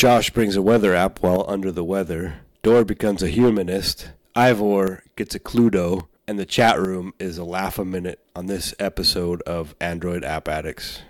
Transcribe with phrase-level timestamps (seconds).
[0.00, 2.36] Josh brings a weather app while under the weather.
[2.62, 4.12] Dor becomes a humanist.
[4.34, 6.06] Ivor gets a Cluedo.
[6.26, 10.48] And the chat room is a laugh a minute on this episode of Android App
[10.48, 11.02] Addicts.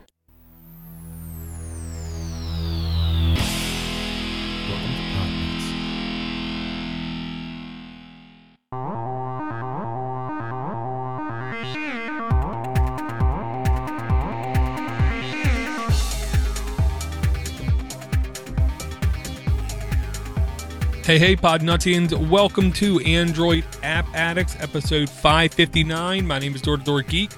[21.10, 22.14] Hey, hey, Podnutians.
[22.28, 26.24] Welcome to Android App Addicts, episode 559.
[26.24, 27.32] My name is Door to Door Geek.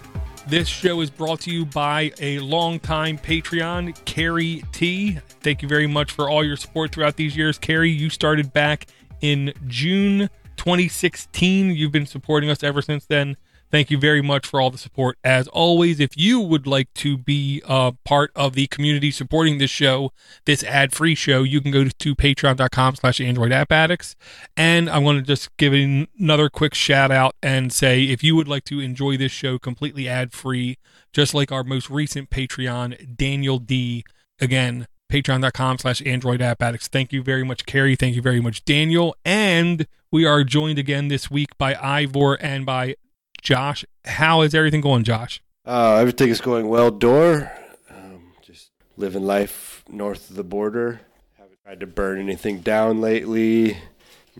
[0.47, 5.13] This show is brought to you by a longtime Patreon, Carrie T.
[5.41, 7.57] Thank you very much for all your support throughout these years.
[7.57, 8.89] Carrie, you started back
[9.23, 10.29] in June
[10.59, 11.71] 2016.
[11.71, 13.39] You've been supporting us ever since then.
[13.73, 15.17] Thank you very much for all the support.
[15.25, 19.71] As always, if you would like to be uh, part of the community supporting this
[19.71, 20.13] show,
[20.45, 24.15] this ad-free show, you can go to patreon.com slash android app addicts.
[24.59, 28.47] And I want to just give another quick shout out and say if you would
[28.47, 30.77] like to enjoy this show completely ad-free,
[31.15, 34.05] just like our most recent Patreon, Daniel D.
[34.39, 36.89] Again, patreon.com slash android app addicts.
[36.89, 37.97] Thank you very much, Carrie.
[37.97, 39.17] Thank you very much, Daniel.
[39.25, 42.97] And we are joined again this week by Ivor and by
[43.43, 43.85] Josh.
[44.05, 45.43] How is everything going, Josh?
[45.67, 47.53] Uh, everything is going well, Dor.
[47.91, 51.03] Um, just living life north of the border.
[51.37, 53.79] Haven't tried to burn anything down lately.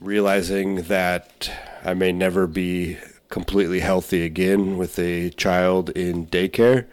[0.01, 1.53] Realizing that
[1.85, 2.97] I may never be
[3.29, 6.87] completely healthy again with a child in daycare.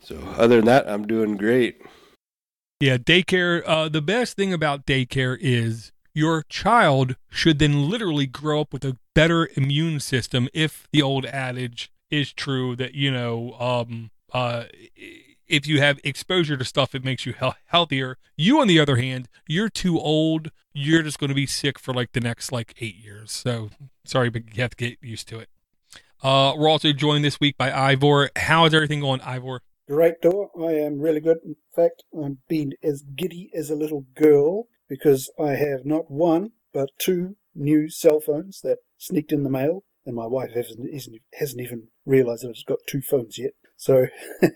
[0.00, 1.82] So, other than that, I'm doing great.
[2.80, 3.62] Yeah, daycare.
[3.66, 8.84] Uh, the best thing about daycare is your child should then literally grow up with
[8.84, 14.64] a better immune system if the old adage is true that you know um uh
[15.46, 18.16] if you have exposure to stuff it makes you he- healthier.
[18.36, 20.50] You on the other hand you're too old.
[20.72, 23.32] You're just going to be sick for like the next like 8 years.
[23.32, 23.70] So
[24.04, 25.48] sorry but you have to get used to it.
[26.22, 28.30] Uh we're also joined this week by Ivor.
[28.36, 29.60] How is everything going Ivor?
[29.88, 30.50] Great door.
[30.58, 31.38] I am really good.
[31.44, 36.52] In fact, I'm being as giddy as a little girl because I have not one
[36.72, 40.88] but two new cell phones that sneaked in the mail, and my wife hasn't,
[41.34, 43.52] hasn't even realised that I've got two phones yet.
[43.76, 44.06] So,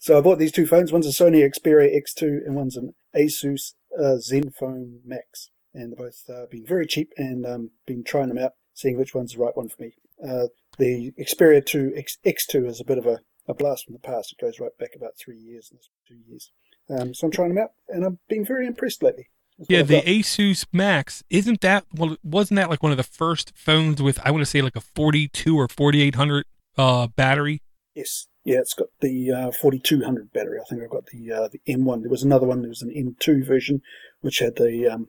[0.00, 0.92] so I bought these two phones.
[0.92, 6.22] One's a Sony Xperia X2, and one's an Asus uh, Zenfone Max, and they're both
[6.28, 9.56] uh, been very cheap, and um, been trying them out, seeing which one's the right
[9.56, 9.94] one for me.
[10.22, 10.48] Uh,
[10.78, 14.32] the Xperia 2 X, X2 is a bit of a, a blast from the past.
[14.32, 15.72] It goes right back about three years,
[16.06, 16.52] two years.
[16.98, 19.28] Um, so I'm trying them out, and I've been very impressed lately.
[19.68, 20.02] Yeah, the.
[20.02, 22.16] Asus Max isn't that well?
[22.22, 24.80] Wasn't that like one of the first phones with I want to say like a
[24.80, 27.62] forty-two or forty-eight hundred uh battery?
[27.94, 30.58] Yes, yeah, it's got the uh, 4200 battery.
[30.60, 32.00] I think I've got the uh, the M1.
[32.00, 32.62] There was another one.
[32.62, 33.82] There was an M2 version,
[34.20, 35.08] which had the um,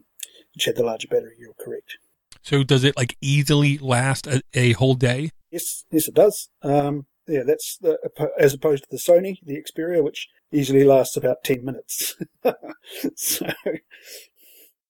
[0.53, 1.35] which had the larger battery.
[1.39, 1.97] You're correct.
[2.41, 5.31] So does it like easily last a, a whole day?
[5.49, 6.49] Yes, yes, it does.
[6.61, 7.97] Um, yeah, that's the,
[8.39, 12.15] as opposed to the Sony, the Xperia, which easily lasts about 10 minutes.
[13.15, 13.47] so,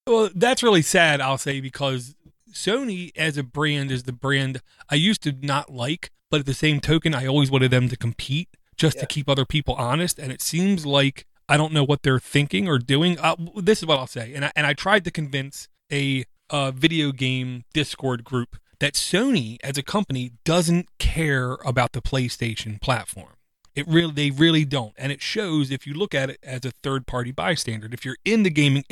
[0.06, 1.22] Well, that's really sad.
[1.22, 2.16] I'll say because
[2.52, 6.54] Sony as a brand is the brand I used to not like, but at the
[6.54, 9.02] same token, I always wanted them to compete just Yeah.
[9.02, 10.20] to keep other people honest.
[10.20, 13.20] And it seems like I don't know what they're thinking or doing.
[13.20, 16.72] Uh, this is what I'll say, and I, and I tried to convince a uh,
[16.72, 23.36] video game Discord group that Sony as a company doesn't care about the PlayStation platform.
[23.76, 26.72] It really, they really don't, and it shows if you look at it as a
[26.72, 27.88] third-party bystander.
[27.94, 28.84] If you're in the gaming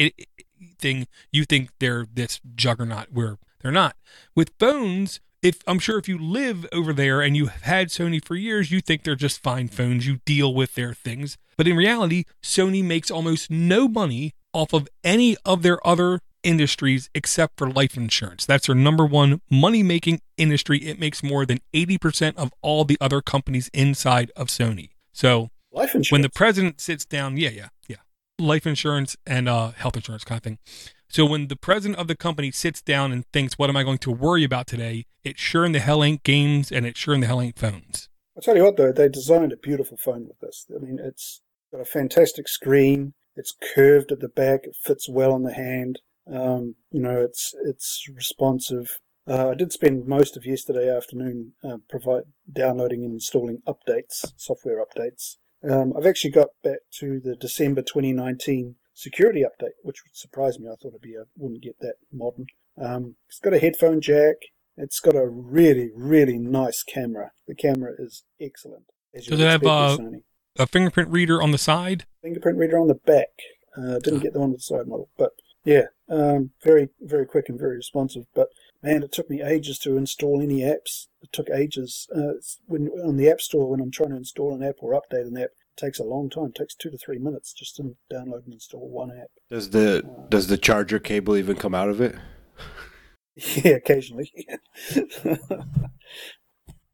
[0.80, 3.98] thing, you think they're this juggernaut where they're not.
[4.34, 8.24] With phones, if I'm sure if you live over there and you have had Sony
[8.24, 10.08] for years, you think they're just fine phones.
[10.08, 14.88] You deal with their things, but in reality, Sony makes almost no money off of
[15.04, 18.46] any of their other industries except for life insurance.
[18.46, 20.80] That's their number one money making industry.
[20.80, 24.90] It makes more than 80% of all the other companies inside of Sony.
[25.14, 26.12] So life insurance.
[26.12, 27.98] when the president sits down, yeah, yeah, yeah,
[28.40, 30.58] life insurance and uh, health insurance kind of thing.
[31.10, 33.98] So when the president of the company sits down and thinks, "What am I going
[33.98, 37.20] to worry about today?" It sure in the hell ain't games, and it sure in
[37.20, 38.08] the hell ain't phones.
[38.36, 40.66] I'll tell you what, though, they designed a beautiful phone with this.
[40.74, 41.42] I mean, it's
[41.72, 43.14] got a fantastic screen.
[43.36, 44.62] It's curved at the back.
[44.64, 46.00] It fits well in the hand.
[46.32, 49.00] Um, you know, it's it's responsive.
[49.28, 54.84] Uh, I did spend most of yesterday afternoon uh, provide downloading and installing updates, software
[54.84, 55.38] updates.
[55.70, 60.68] Um, I've actually got back to the December 2019 security update, which would surprise me.
[60.68, 62.48] I thought it'd be I wouldn't get that modern.
[62.82, 64.36] Um, it's got a headphone jack.
[64.78, 67.32] It's got a really, really nice camera.
[67.48, 68.86] The camera is excellent.
[69.14, 69.98] As you Does it have, with uh,
[70.58, 72.06] A fingerprint reader on the side.
[72.22, 73.28] fingerprint reader on the back?
[73.78, 75.32] Uh, didn't get the one with the side model, but
[75.64, 78.26] yeah, um, very very quick and very responsive.
[78.34, 78.50] But
[78.82, 81.08] man, it took me ages to install any apps.
[81.22, 82.34] It took ages uh,
[82.66, 85.38] when on the App Store when I'm trying to install an app or update an
[85.38, 85.50] app.
[85.50, 86.48] It takes a long time.
[86.48, 89.30] It takes two to three minutes just to download and install one app.
[89.50, 92.16] Does the uh, does the charger cable even come out of it?
[93.64, 94.30] Yeah, occasionally.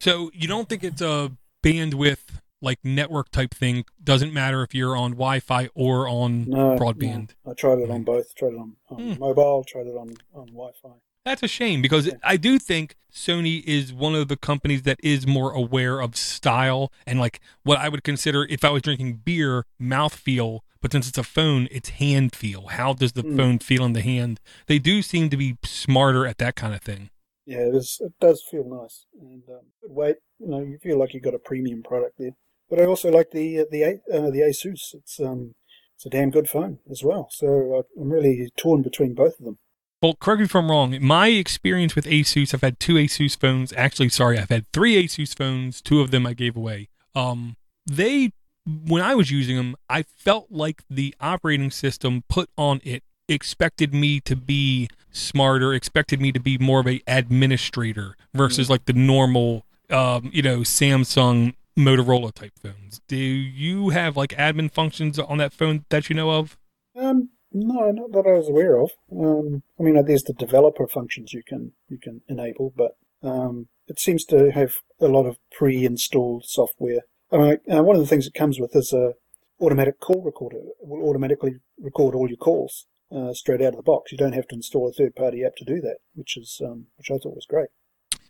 [0.00, 1.32] so you don't think it's a
[1.64, 3.84] bandwidth like network type thing?
[4.02, 7.34] Doesn't matter if you're on Wi-Fi or on no, broadband.
[7.44, 7.52] No.
[7.52, 8.34] I tried it on both.
[8.34, 9.20] Tried it on, on hmm.
[9.20, 9.64] mobile.
[9.64, 10.90] Tried it on on Wi-Fi.
[11.24, 12.14] That's a shame because yeah.
[12.24, 16.90] I do think Sony is one of the companies that is more aware of style
[17.06, 20.64] and like what I would consider if I was drinking beer, mouth feel.
[20.80, 22.68] But since it's a phone, it's hand feel.
[22.68, 23.36] How does the mm.
[23.36, 24.40] phone feel in the hand?
[24.68, 27.10] They do seem to be smarter at that kind of thing.
[27.46, 30.16] Yeah, it, is, it does feel nice and um, good weight.
[30.38, 32.36] You know, you feel like you've got a premium product there.
[32.70, 34.94] But I also like the uh, the uh, the Asus.
[34.94, 35.54] It's um
[35.96, 37.28] it's a damn good phone as well.
[37.30, 39.58] So uh, I'm really torn between both of them.
[40.00, 40.96] Well, correct me if I'm wrong.
[41.00, 43.72] My experience with Asus, I've had two Asus phones.
[43.72, 45.82] Actually, sorry, I've had three Asus phones.
[45.82, 46.88] Two of them I gave away.
[47.16, 48.30] Um, they,
[48.64, 53.92] when I was using them, I felt like the operating system put on it expected
[53.92, 58.72] me to be smarter, expected me to be more of a administrator versus mm-hmm.
[58.72, 63.00] like the normal, um, you know, Samsung Motorola type phones.
[63.06, 66.58] Do you have like admin functions on that phone that you know of?
[66.96, 68.90] Um, no, not that I was aware of.
[69.12, 74.00] Um, I mean, there's the developer functions you can you can enable, but um, it
[74.00, 77.02] seems to have a lot of pre-installed software.
[77.30, 79.14] I mean, uh, one of the things it comes with is a
[79.60, 80.58] automatic call recorder.
[80.58, 84.12] It will automatically record all your calls uh, straight out of the box.
[84.12, 87.10] You don't have to install a third-party app to do that, which is um, which
[87.10, 87.68] I thought was great.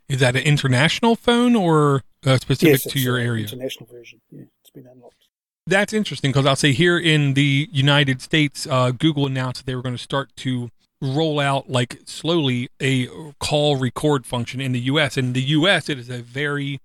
[0.09, 3.45] Is that an international phone or uh, specific yes, to your area?
[3.45, 4.21] International version.
[4.31, 5.29] Yeah, it's been unlocked.
[5.67, 9.77] That's interesting because I'll say here in the United States, uh, Google announced that they
[9.77, 10.71] were going to start to
[11.03, 13.07] roll out like slowly a
[13.39, 15.19] call record function in the US.
[15.19, 16.81] In the US, it is a very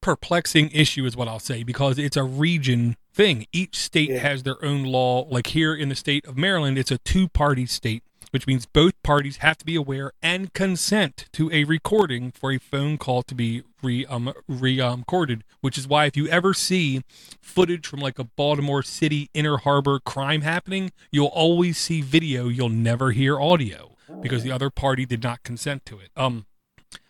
[0.00, 3.46] perplexing issue, is what I'll say, because it's a region thing.
[3.52, 4.18] Each state yeah.
[4.18, 5.26] has their own law.
[5.28, 9.00] Like here in the state of Maryland, it's a two party state which means both
[9.02, 13.34] parties have to be aware and consent to a recording for a phone call to
[13.34, 15.44] be re um re um, recorded.
[15.60, 17.02] Which is why if you ever see
[17.40, 22.48] footage from like a Baltimore City inner harbor crime happening, you'll always see video.
[22.48, 26.10] You'll never hear audio because the other party did not consent to it.
[26.16, 26.46] Um,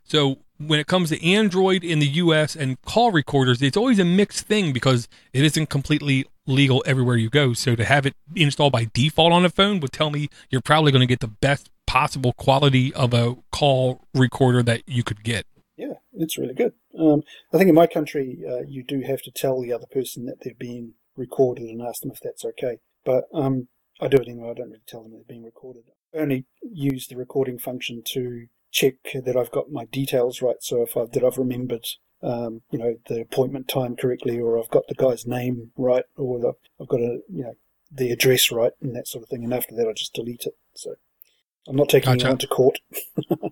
[0.05, 4.05] so when it comes to Android in the US and call recorders, it's always a
[4.05, 7.53] mixed thing because it isn't completely legal everywhere you go.
[7.53, 10.93] So to have it installed by default on a phone would tell me you're probably
[10.93, 15.47] going to get the best possible quality of a call recorder that you could get.
[15.77, 16.75] Yeah, it's really good.
[16.99, 20.27] Um, I think in my country, uh, you do have to tell the other person
[20.27, 22.79] that they're being recorded and ask them if that's okay.
[23.05, 23.69] But um,
[24.01, 24.51] I do it anyway.
[24.51, 25.85] I don't really tell them they're being recorded.
[26.15, 30.57] I only use the recording function to check that I've got my details right.
[30.61, 31.87] So if I've, that I've remembered,
[32.23, 36.39] um, you know, the appointment time correctly, or I've got the guy's name right, or
[36.39, 37.55] the, I've got a, you know,
[37.93, 39.45] the address right, and that sort of thing.
[39.45, 40.57] And after that, I just delete it.
[40.75, 40.95] So
[41.69, 42.27] I'm not taking gotcha.
[42.27, 42.79] anyone to court
[43.31, 43.51] at the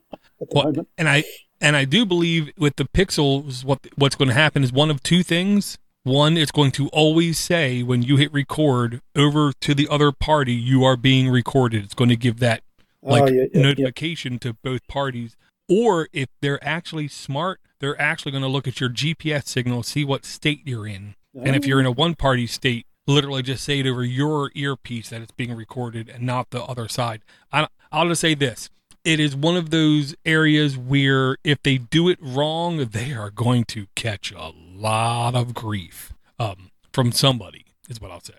[0.50, 0.88] well, moment.
[0.96, 1.24] And I
[1.60, 5.02] and I do believe with the pixels, what what's going to happen is one of
[5.02, 5.78] two things.
[6.04, 10.54] One, it's going to always say when you hit record over to the other party,
[10.54, 11.84] you are being recorded.
[11.84, 12.62] It's going to give that
[13.02, 14.38] Oh, like oh, yeah, yeah, notification yeah.
[14.38, 15.36] to both parties.
[15.68, 20.04] Or if they're actually smart, they're actually going to look at your GPS signal, see
[20.04, 21.14] what state you're in.
[21.36, 21.42] Oh.
[21.42, 21.94] And if you're in a oh.
[21.94, 26.24] one party state, literally just say it over your earpiece that it's being recorded and
[26.24, 27.22] not the other side.
[27.52, 28.70] I, I'll just say this.
[29.04, 33.64] It is one of those areas where if they do it wrong, they are going
[33.64, 38.34] to catch a lot of grief um, from somebody, is what I'll say.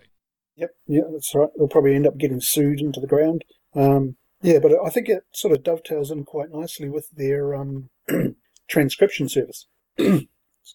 [0.58, 1.50] Yep, yeah, that's right.
[1.58, 3.44] They'll probably end up getting sued into the ground.
[3.74, 7.90] Um, yeah, but I think it sort of dovetails in quite nicely with their um,
[8.68, 9.68] transcription service.
[9.98, 10.28] Excuse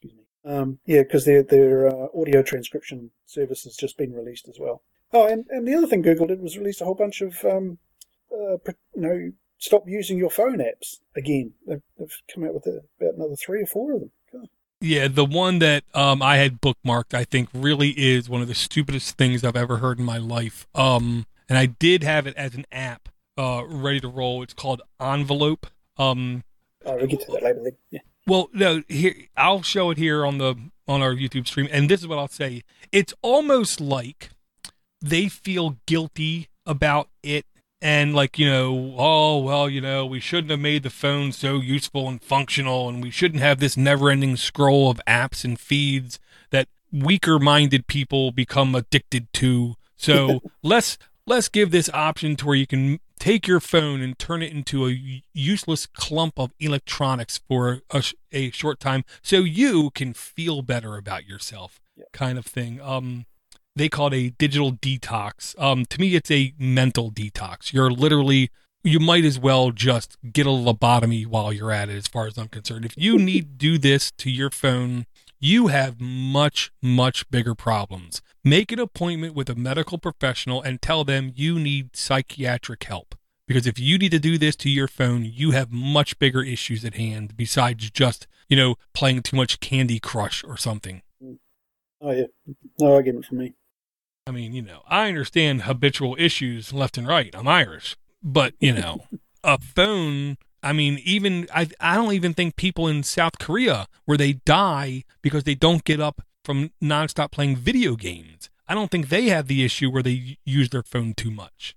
[0.02, 0.24] me.
[0.44, 4.82] Um, yeah, because their their uh, audio transcription service has just been released as well.
[5.12, 7.78] Oh, and, and the other thing Google did was release a whole bunch of um,
[8.32, 8.58] uh,
[8.94, 11.52] you know stop using your phone apps again.
[11.66, 14.10] They've, they've come out with a, about another three or four of them.
[14.80, 18.54] Yeah, the one that um, I had bookmarked, I think, really is one of the
[18.54, 20.66] stupidest things I've ever heard in my life.
[20.74, 24.42] Um, and I did have it as an app uh, ready to roll.
[24.42, 25.66] It's called Envelope.
[25.96, 26.44] Um,
[26.84, 27.72] oh, we'll get to that later.
[27.90, 28.00] Yeah.
[28.26, 32.00] Well, no, here I'll show it here on the on our YouTube stream, and this
[32.00, 32.62] is what I'll say.
[32.92, 34.30] It's almost like
[35.00, 37.44] they feel guilty about it
[37.82, 41.56] and like you know oh well you know we shouldn't have made the phone so
[41.56, 46.18] useful and functional and we shouldn't have this never-ending scroll of apps and feeds
[46.50, 50.96] that weaker minded people become addicted to so let's
[51.26, 54.86] let's give this option to where you can take your phone and turn it into
[54.86, 58.02] a useless clump of electronics for a,
[58.32, 62.04] a short time so you can feel better about yourself Yeah.
[62.12, 63.26] kind of thing um
[63.76, 68.50] they call it a digital detox um to me it's a mental detox you're literally
[68.82, 72.36] you might as well just get a lobotomy while you're at it as far as
[72.36, 75.06] i'm concerned if you need to do this to your phone
[75.40, 78.22] you have much, much bigger problems.
[78.46, 83.14] Make an appointment with a medical professional and tell them you need psychiatric help.
[83.48, 86.84] Because if you need to do this to your phone, you have much bigger issues
[86.84, 91.00] at hand besides just, you know, playing too much Candy Crush or something.
[92.02, 92.26] Oh yeah,
[92.78, 93.54] no argument for me.
[94.26, 97.34] I mean, you know, I understand habitual issues left and right.
[97.34, 97.96] I'm Irish.
[98.22, 99.06] But, you know,
[99.44, 104.18] a phone I mean, even I I don't even think people in South Korea where
[104.18, 108.50] they die because they don't get up from nonstop playing video games.
[108.68, 111.76] I don't think they have the issue where they use their phone too much.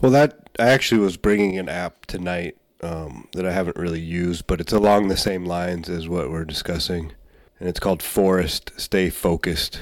[0.00, 4.46] Well, that I actually was bringing an app tonight um, that I haven't really used,
[4.46, 7.12] but it's along the same lines as what we're discussing,
[7.58, 9.80] and it's called Forest Stay Focused.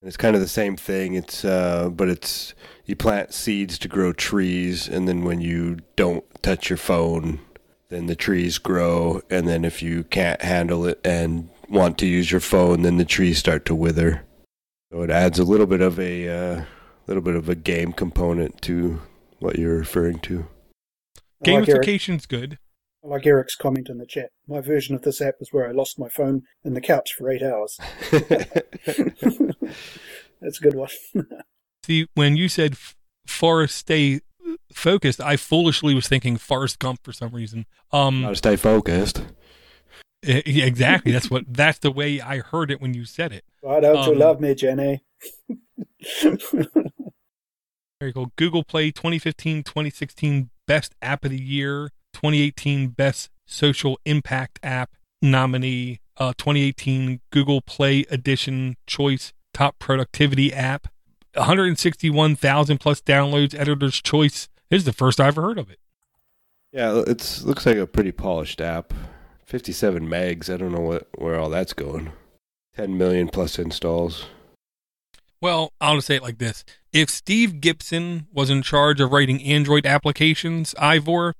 [0.00, 1.14] And it's kind of the same thing.
[1.14, 6.24] It's uh, but it's you plant seeds to grow trees, and then when you don't
[6.42, 7.40] touch your phone,
[7.88, 12.30] then the trees grow, and then if you can't handle it and want to use
[12.30, 14.22] your phone, then the trees start to wither.
[14.92, 16.64] So it adds a little bit of a uh,
[17.06, 19.00] little bit of a game component to
[19.38, 20.46] what you're referring to.
[21.46, 22.58] I like, Gamification's good.
[23.04, 24.30] I like Eric's comment in the chat.
[24.48, 27.30] My version of this app is where I lost my phone in the couch for
[27.30, 27.78] eight hours.
[30.40, 30.88] That's a good one.
[31.84, 32.76] See, when you said
[33.26, 34.20] Forest Stay
[34.72, 37.66] Focused, I foolishly was thinking Forrest Gump for some reason.
[37.92, 39.22] Um, Gotta stay focused.
[40.46, 41.12] exactly.
[41.12, 41.44] That's what.
[41.48, 43.44] That's the way I heard it when you said it.
[43.60, 45.02] Why don't you Um, love me, Jenny?
[48.00, 48.32] Very cool.
[48.36, 54.90] Google Play 2015 2016 Best App of the Year, 2018 Best Social Impact App
[55.22, 60.88] nominee, uh, 2018 Google Play Edition Choice Top Productivity App,
[61.34, 64.48] 161,000 plus downloads, Editor's Choice.
[64.70, 65.78] This is the first I ever heard of it.
[66.72, 68.92] Yeah, it's looks like a pretty polished app.
[69.46, 70.52] 57 megs.
[70.52, 72.12] I don't know what where all that's going.
[72.76, 74.26] 10 million plus installs.
[75.40, 76.64] Well, I'll just say it like this.
[76.92, 81.34] If Steve Gibson was in charge of writing Android applications, Ivor,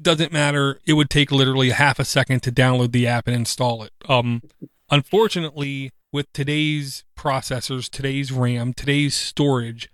[0.00, 0.78] doesn't matter.
[0.86, 3.92] It would take literally half a second to download the app and install it.
[4.08, 4.42] Um,
[4.90, 9.90] unfortunately, with today's processors, today's RAM, today's storage,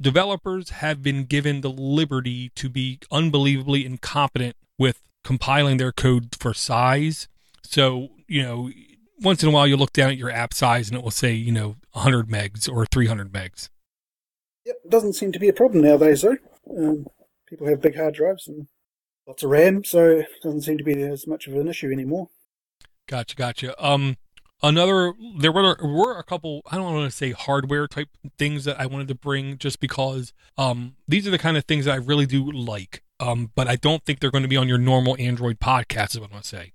[0.00, 6.54] developers have been given the liberty to be unbelievably incompetent with compiling their code for
[6.54, 7.28] size.
[7.62, 8.70] So, you know,
[9.20, 11.32] once in a while you'll look down at your app size and it will say,
[11.32, 13.68] you know, 100 megs or 300 megs.
[14.64, 16.36] Yep, doesn't seem to be a problem nowadays, though.
[16.76, 17.06] Um,
[17.48, 18.68] people have big hard drives and
[19.26, 22.28] lots of RAM, so it doesn't seem to be as much of an issue anymore.
[23.08, 23.84] Gotcha, gotcha.
[23.84, 24.16] Um,
[24.62, 26.62] another there were were a couple.
[26.70, 28.08] I don't want to say hardware type
[28.38, 31.86] things that I wanted to bring, just because um these are the kind of things
[31.86, 33.02] that I really do like.
[33.20, 36.10] Um, but I don't think they're going to be on your normal Android podcast.
[36.10, 36.72] Is what I'm going to say.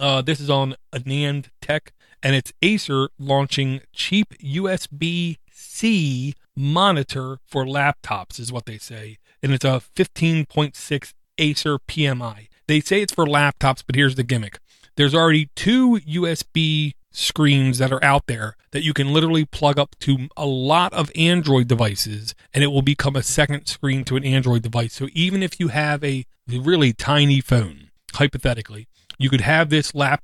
[0.00, 1.92] Uh, this is on Anand Tech,
[2.22, 9.52] and it's Acer launching cheap USB C monitor for laptops, is what they say, and
[9.52, 12.48] it's a 15.6 Acer PM1.
[12.68, 14.58] They say it's for laptops, but here's the gimmick
[14.96, 19.96] there's already two USB screens that are out there that you can literally plug up
[20.00, 24.24] to a lot of Android devices and it will become a second screen to an
[24.24, 24.94] Android device.
[24.94, 28.88] So even if you have a really tiny phone, hypothetically,
[29.18, 30.22] you could have this lap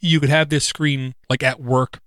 [0.00, 2.00] you could have this screen like at work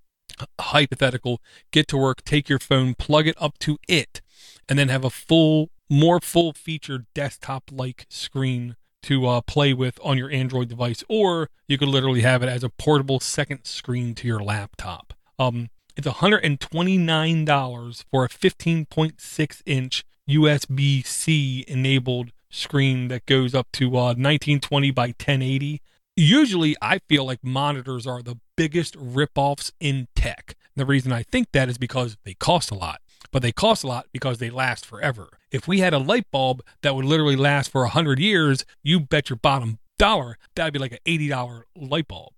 [0.60, 4.22] hypothetical get to work take your phone plug it up to it
[4.68, 8.76] and then have a full more full featured desktop like screen
[9.08, 12.62] to uh, play with on your Android device, or you could literally have it as
[12.62, 15.14] a portable second screen to your laptop.
[15.40, 23.88] Um, it's $129 for a 15.6 inch USB C enabled screen that goes up to
[23.92, 25.82] uh, 1920 by 1080.
[26.18, 30.56] Usually, I feel like monitors are the biggest ripoffs in tech.
[30.76, 33.00] The reason I think that is because they cost a lot
[33.32, 35.40] but they cost a lot because they last forever.
[35.52, 39.30] If we had a light bulb that would literally last for 100 years, you bet
[39.30, 42.34] your bottom dollar that'd be like an $80 light bulb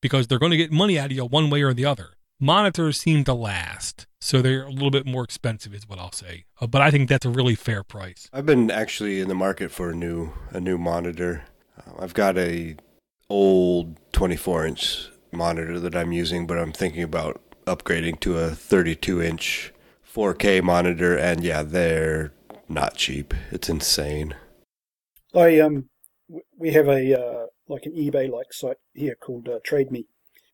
[0.00, 2.10] because they're going to get money out of you one way or the other.
[2.40, 6.44] Monitors seem to last, so they're a little bit more expensive, is what I'll say.
[6.60, 8.28] Uh, but I think that's a really fair price.
[8.32, 11.44] I've been actually in the market for a new a new monitor.
[11.78, 12.76] Uh, I've got a
[13.30, 19.22] old 24 inch monitor that I'm using, but I'm thinking about upgrading to a 32
[19.22, 19.72] inch
[20.12, 22.32] 4K monitor, and yeah, they're
[22.68, 23.32] not cheap.
[23.50, 24.34] It's insane.
[25.34, 25.88] I um,
[26.58, 30.06] we have a uh, like an eBay like site here called uh, Trade Me,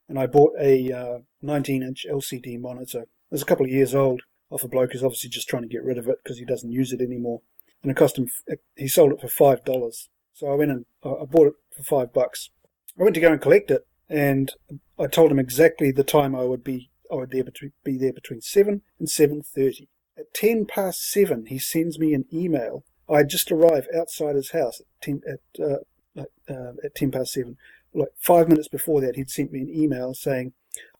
[0.07, 3.01] and I bought a uh, 19 inch LCD monitor.
[3.01, 5.69] It was a couple of years old off a bloke who's obviously just trying to
[5.69, 7.41] get rid of it because he doesn't use it anymore.
[7.83, 8.27] And it cost him.
[8.75, 10.09] He sold it for five dollars.
[10.33, 12.49] So I went and I bought it for five bucks.
[12.97, 14.53] I went to go and collect it, and
[14.97, 17.43] I told him exactly the time I would be I would there
[17.83, 19.87] be there between seven and seven thirty.
[20.17, 22.83] At ten past seven, he sends me an email.
[23.09, 27.57] I just arrived outside his house at ten at uh, uh, at ten past seven.
[27.93, 30.53] Like five minutes before that, he'd sent me an email saying,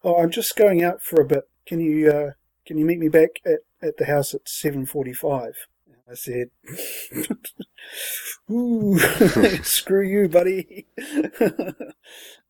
[0.03, 1.47] "Oh, I'm just going out for a bit.
[1.65, 2.31] Can you uh,
[2.65, 5.55] can you meet me back at, at the house at seven forty-five?
[6.09, 6.49] I said,
[8.51, 8.97] "Ooh,
[9.63, 10.87] screw you, buddy.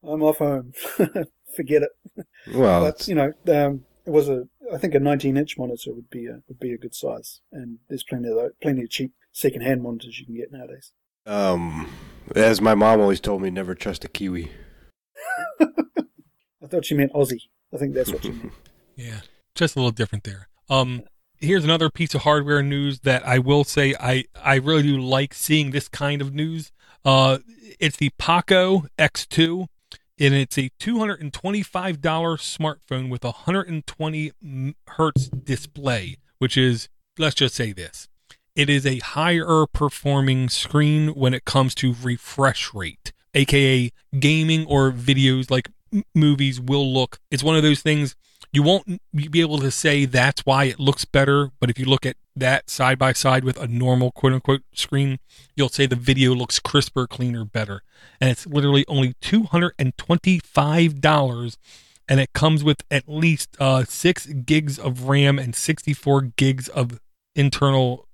[0.02, 0.74] I'm off home.
[1.60, 2.26] Forget it."
[2.56, 4.48] Well, but you know, um, it was a.
[4.74, 8.06] I think a 19-inch monitor would be a would be a good size, and there's
[8.06, 10.94] plenty of plenty of cheap second-hand monitors you can get nowadays.
[11.26, 11.92] Um,
[12.34, 14.52] as my mom always told me, never trust a kiwi.
[15.60, 17.50] I thought she meant Aussie.
[17.74, 18.54] I think that's what she meant.
[18.96, 19.20] yeah,
[19.54, 20.48] just a little different there.
[20.70, 21.04] Um,
[21.40, 25.34] here's another piece of hardware news that I will say I I really do like
[25.34, 26.72] seeing this kind of news.
[27.04, 27.40] Uh,
[27.82, 29.68] it's the Poco X2
[30.20, 34.32] and it's a $225 smartphone with a 120
[34.88, 38.08] hertz display, which is, let's just say this.
[38.56, 44.92] It is a higher performing screen when it comes to refresh rate, aka gaming or
[44.92, 45.70] videos like
[46.14, 47.20] movies will look.
[47.32, 48.16] It's one of those things
[48.52, 52.06] you won't be able to say that's why it looks better, but if you look
[52.06, 55.20] at that side by side with a normal quote unquote screen,
[55.56, 57.84] you'll say the video looks crisper, cleaner, better.
[58.20, 61.58] And it's literally only $225
[62.10, 67.00] and it comes with at least uh, 6 gigs of RAM and 64 gigs of
[67.36, 68.08] internal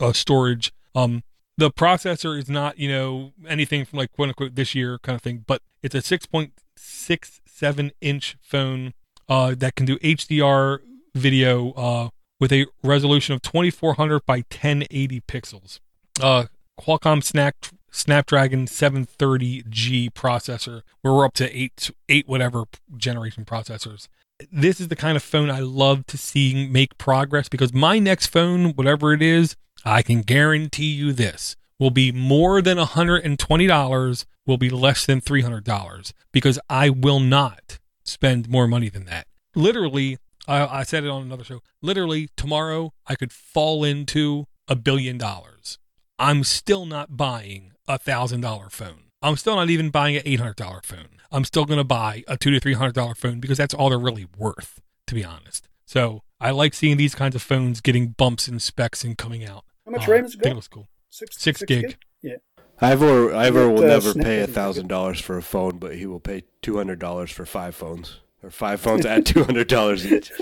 [0.00, 0.72] uh, storage.
[0.94, 1.22] Um,
[1.58, 5.22] the processor is not, you know, anything from like quote unquote this year kind of
[5.22, 8.94] thing, but it's a 6.67 inch phone
[9.28, 10.78] uh, that can do HDR
[11.14, 12.08] video uh,
[12.42, 15.78] with a resolution of 2400 by 1080 pixels.
[16.20, 17.54] Uh, Qualcomm Snap,
[17.92, 22.64] Snapdragon 730G processor, where we're up to eight eight whatever
[22.96, 24.08] generation processors.
[24.50, 28.26] This is the kind of phone I love to see make progress because my next
[28.26, 34.58] phone, whatever it is, I can guarantee you this will be more than $120, will
[34.58, 39.28] be less than $300 because I will not spend more money than that.
[39.54, 41.60] Literally, I, I said it on another show.
[41.80, 45.78] Literally, tomorrow I could fall into a billion dollars.
[46.18, 49.04] I'm still not buying a thousand dollar phone.
[49.22, 51.20] I'm still not even buying an eight hundred dollar phone.
[51.30, 53.90] I'm still going to buy a two to three hundred dollar phone because that's all
[53.90, 55.68] they're really worth, to be honest.
[55.86, 59.64] So I like seeing these kinds of phones getting bumps in specs and coming out.
[59.84, 60.40] How much uh, RAM is it?
[60.40, 60.88] I think it was cool.
[61.10, 61.82] Six, six, six gig.
[61.82, 61.96] gig.
[62.22, 62.36] Yeah.
[62.80, 66.20] Ivor Ivor will uh, never pay a thousand dollars for a phone, but he will
[66.20, 70.32] pay two hundred dollars for five phones or five phones at two hundred dollars each.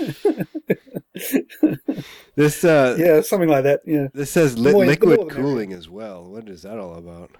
[2.35, 3.81] this uh, yeah, something like that.
[3.85, 4.07] Yeah.
[4.13, 6.25] This says li- more, liquid cooling as well.
[6.25, 7.31] What is that all about?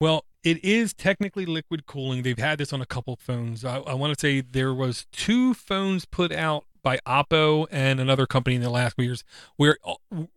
[0.00, 2.22] Well, it is technically liquid cooling.
[2.22, 3.64] They've had this on a couple phones.
[3.64, 8.26] I, I want to say there was two phones put out by Oppo and another
[8.26, 9.24] company in the last few years,
[9.56, 9.94] where uh,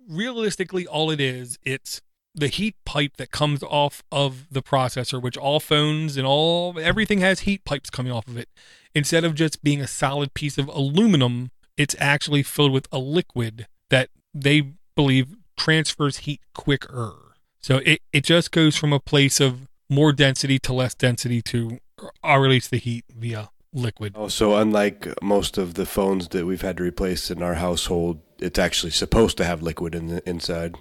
[0.09, 2.01] realistically all it is, it's
[2.35, 7.19] the heat pipe that comes off of the processor, which all phones and all everything
[7.19, 8.49] has heat pipes coming off of it.
[8.95, 13.67] Instead of just being a solid piece of aluminum, it's actually filled with a liquid
[13.89, 17.13] that they believe transfers heat quicker.
[17.61, 21.79] So it, it just goes from a place of more density to less density to
[22.23, 24.13] uh, release the heat via liquid.
[24.15, 28.19] Oh, so unlike most of the phones that we've had to replace in our household,
[28.39, 30.77] it's actually supposed to have liquid in the inside.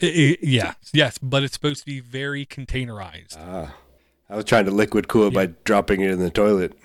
[0.00, 3.36] It, it, yeah, yes, but it's supposed to be very containerized.
[3.38, 3.74] Ah,
[4.30, 5.46] I was trying to liquid cool it yeah.
[5.46, 6.78] by dropping it in the toilet.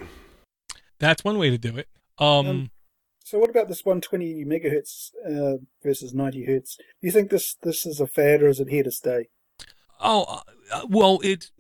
[1.00, 1.88] That's one way to do it.
[2.18, 2.72] Um, um
[3.24, 6.76] so what about this 120 megahertz uh, versus 90 hertz?
[6.76, 9.28] Do you think this this is a fad or is it here to stay?
[10.02, 11.52] Oh, uh, well, it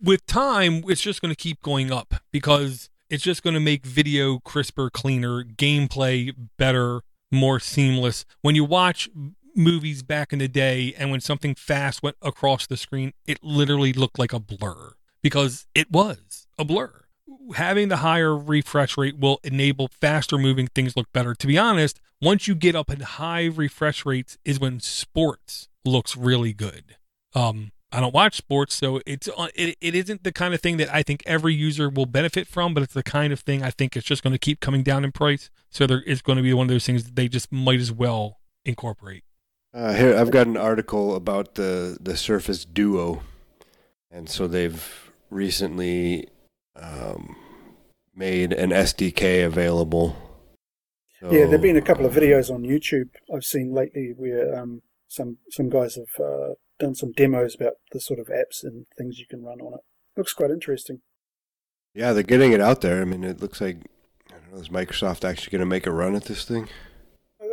[0.00, 3.86] with time it's just going to keep going up because it's just going to make
[3.86, 8.24] video crisper, cleaner, gameplay better, more seamless.
[8.40, 9.10] When you watch
[9.54, 13.92] movies back in the day and when something fast went across the screen, it literally
[13.92, 17.04] looked like a blur because it was a blur.
[17.54, 21.34] Having the higher refresh rate will enable faster moving things look better.
[21.34, 26.16] To be honest, once you get up in high refresh rates is when sports looks
[26.16, 26.96] really good.
[27.34, 30.78] Um, I don't watch sports, so it's uh, it, it isn't the kind of thing
[30.78, 33.70] that I think every user will benefit from, but it's the kind of thing I
[33.70, 35.50] think it's just going to keep coming down in price.
[35.68, 38.40] So there is going to be one of those things they just might as well
[38.64, 39.24] incorporate.
[39.74, 43.22] Uh, here, I've got an article about the the Surface Duo,
[44.10, 46.28] and so they've recently
[46.76, 47.36] um,
[48.14, 50.16] made an SDK available.
[51.18, 54.82] So, Yeah, there've been a couple of videos on YouTube I've seen lately where um,
[55.08, 59.18] some some guys have uh, done some demos about the sort of apps and things
[59.18, 59.80] you can run on it.
[60.16, 61.00] Looks quite interesting.
[61.94, 63.00] Yeah, they're getting it out there.
[63.00, 63.78] I mean, it looks like
[64.30, 64.60] I don't know.
[64.60, 66.68] Is Microsoft actually going to make a run at this thing?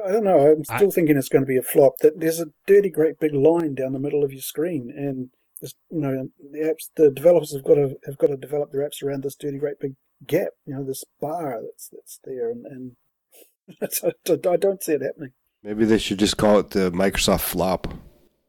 [0.10, 0.39] I- I don't know.
[0.52, 1.93] I'm still thinking it's going to be a flop.
[2.02, 5.30] That there's a dirty, great big line down the middle of your screen, and
[5.62, 6.89] there's, you know the apps.
[6.95, 9.80] The developers have got to have got to develop their apps around this dirty, great
[9.80, 9.95] big
[10.26, 10.50] gap.
[10.65, 12.91] You know, this bar that's that's there, and, and
[13.80, 15.32] that's, I I don't see it happening.
[15.62, 17.93] Maybe they should just call it the Microsoft flop.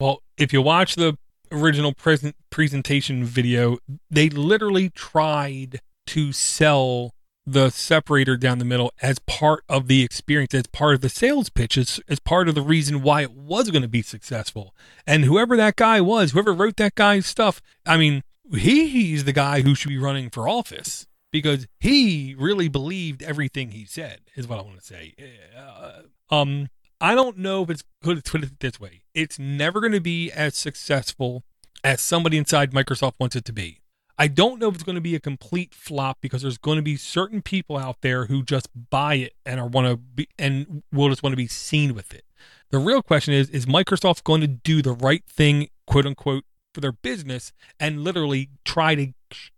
[0.00, 1.18] Well, if you watch the
[1.52, 3.76] original present presentation video,
[4.10, 7.12] they literally tried to sell
[7.46, 11.48] the separator down the middle as part of the experience, as part of the sales
[11.48, 14.74] pitch, as, as part of the reason why it was going to be successful.
[15.06, 18.22] And whoever that guy was, whoever wrote that guy's stuff, I mean,
[18.52, 23.70] he, he's the guy who should be running for office because he really believed everything
[23.70, 25.14] he said, is what I want to say.
[25.56, 26.02] Uh,
[26.34, 26.68] um,
[27.00, 29.02] I don't know if it's put it this way.
[29.14, 31.44] It's never going to be as successful
[31.82, 33.79] as somebody inside Microsoft wants it to be.
[34.20, 36.82] I don't know if it's going to be a complete flop because there's going to
[36.82, 40.82] be certain people out there who just buy it and are want to be and
[40.92, 42.26] will just want to be seen with it.
[42.68, 46.82] The real question is: Is Microsoft going to do the right thing, quote unquote, for
[46.82, 49.14] their business and literally try to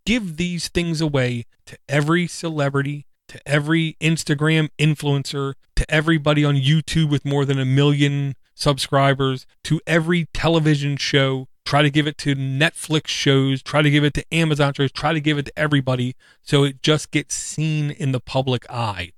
[0.06, 7.10] give these things away to every celebrity, to every Instagram influencer, to everybody on YouTube
[7.10, 12.34] with more than a million subscribers, to every television show, try to give it to
[12.34, 16.16] Netflix shows, try to give it to Amazon shows, try to give it to everybody
[16.42, 19.12] so it just gets seen in the public eye.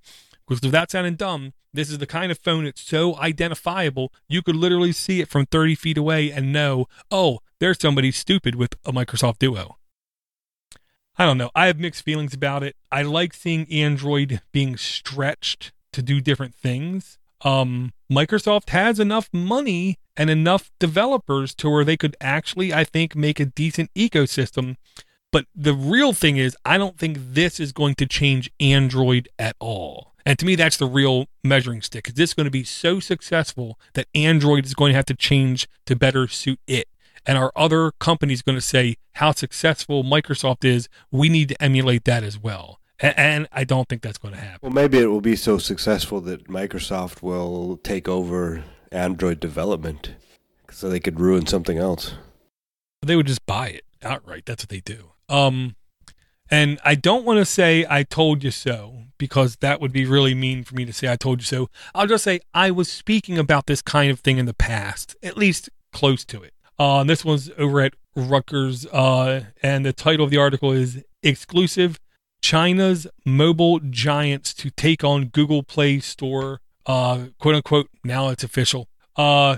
[0.47, 4.57] Because without sounding dumb, this is the kind of phone that's so identifiable, you could
[4.57, 8.93] literally see it from 30 feet away and know, oh, there's somebody stupid with a
[8.93, 9.79] Microsoft Duo.
[11.17, 11.51] I don't know.
[11.55, 12.77] I have mixed feelings about it.
[12.91, 17.19] I like seeing Android being stretched to do different things.
[17.45, 23.15] Um, Microsoft has enough money and enough developers to where they could actually, I think,
[23.15, 24.77] make a decent ecosystem.
[25.31, 29.57] But the real thing is, I don't think this is going to change Android at
[29.59, 30.15] all.
[30.25, 32.09] And to me, that's the real measuring stick.
[32.09, 35.69] Is this going to be so successful that Android is going to have to change
[35.87, 36.89] to better suit it?
[37.27, 40.89] And our other companies going to say how successful Microsoft is.
[41.11, 42.81] We need to emulate that as well.
[43.17, 44.59] And I don't think that's going to happen.
[44.63, 50.15] Well, maybe it will be so successful that Microsoft will take over Android development,
[50.71, 52.15] so they could ruin something else.
[53.03, 54.45] they would just buy it outright.
[54.47, 55.13] That's what they do.
[55.29, 55.77] Um,
[56.51, 60.35] and I don't want to say I told you so because that would be really
[60.35, 61.69] mean for me to say I told you so.
[61.95, 65.37] I'll just say I was speaking about this kind of thing in the past, at
[65.37, 66.53] least close to it.
[66.79, 71.99] Uh, this one's over at Reuters, uh, and the title of the article is "Exclusive:
[72.45, 77.89] China's Mobile Giants to Take on Google Play Store." Uh, quote unquote.
[78.05, 78.87] Now it's official.
[79.17, 79.57] Uh,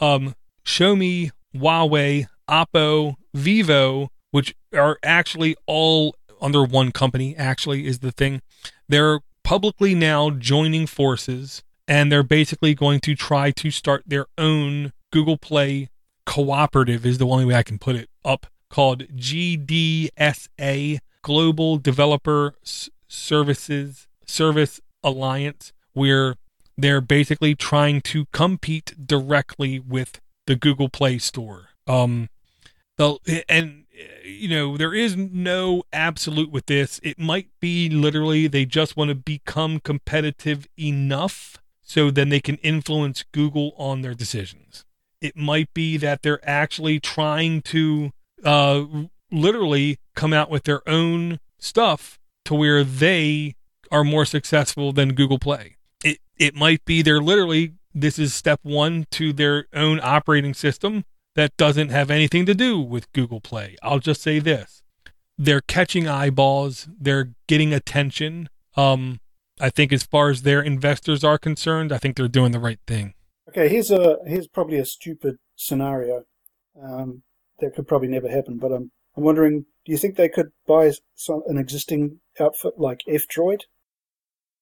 [0.00, 0.34] um,
[0.64, 8.40] Xiaomi, Huawei, Oppo, Vivo, which are actually all under one company, actually, is the thing.
[8.88, 14.94] They're publicly now joining forces and they're basically going to try to start their own
[15.12, 15.90] Google Play
[16.24, 22.90] cooperative, is the only way I can put it up, called GDSA, Global Developer S-
[23.08, 26.36] Services Service Alliance, where
[26.76, 31.70] they're basically trying to compete directly with the Google Play Store.
[31.86, 32.28] Um,
[32.98, 33.84] the and
[34.22, 37.00] you know there is no absolute with this.
[37.02, 42.56] It might be literally they just want to become competitive enough so then they can
[42.56, 44.84] influence Google on their decisions.
[45.20, 48.12] It might be that they're actually trying to
[48.44, 48.84] uh,
[49.30, 53.54] literally come out with their own stuff to where they
[53.90, 55.76] are more successful than Google Play.
[56.04, 61.04] It it might be they're literally this is step one to their own operating system
[61.36, 63.76] that doesn't have anything to do with Google Play.
[63.82, 64.82] I'll just say this.
[65.36, 68.48] They're catching eyeballs, they're getting attention.
[68.76, 69.20] Um
[69.60, 72.80] I think as far as their investors are concerned, I think they're doing the right
[72.86, 73.14] thing.
[73.48, 76.24] Okay, here's a here's probably a stupid scenario
[76.82, 77.22] um,
[77.60, 78.58] that could probably never happen.
[78.58, 83.02] But I'm I'm wondering, do you think they could buy some, an existing outfit like
[83.08, 83.62] F-Droid?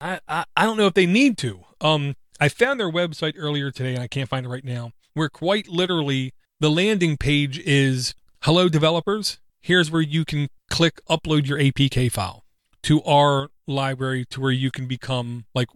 [0.01, 1.61] I, I I don't know if they need to.
[1.81, 4.93] Um, I found their website earlier today, and I can't find it right now.
[5.15, 9.39] Where quite literally the landing page is "Hello developers.
[9.61, 12.45] Here's where you can click upload your APK file
[12.83, 15.69] to our library, to where you can become like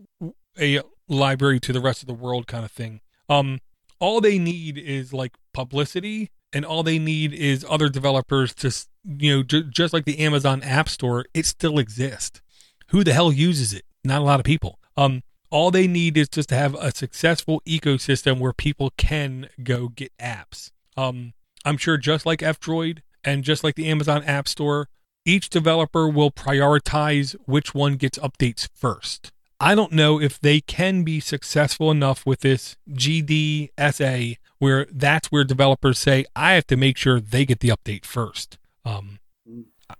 [0.58, 3.60] a library to the rest of the world kind of thing." Um,
[4.00, 8.72] all they need is like publicity, and all they need is other developers to,
[9.06, 12.40] you know, j- just like the Amazon App Store, it still exists.
[12.88, 13.84] Who the hell uses it?
[14.04, 14.78] Not a lot of people.
[14.96, 19.88] Um, all they need is just to have a successful ecosystem where people can go
[19.88, 20.70] get apps.
[20.96, 24.88] Um, I'm sure just like F-Droid and just like the Amazon App Store,
[25.24, 29.32] each developer will prioritize which one gets updates first.
[29.58, 35.44] I don't know if they can be successful enough with this GDSA where that's where
[35.44, 38.58] developers say, I have to make sure they get the update first.
[38.86, 39.18] Um,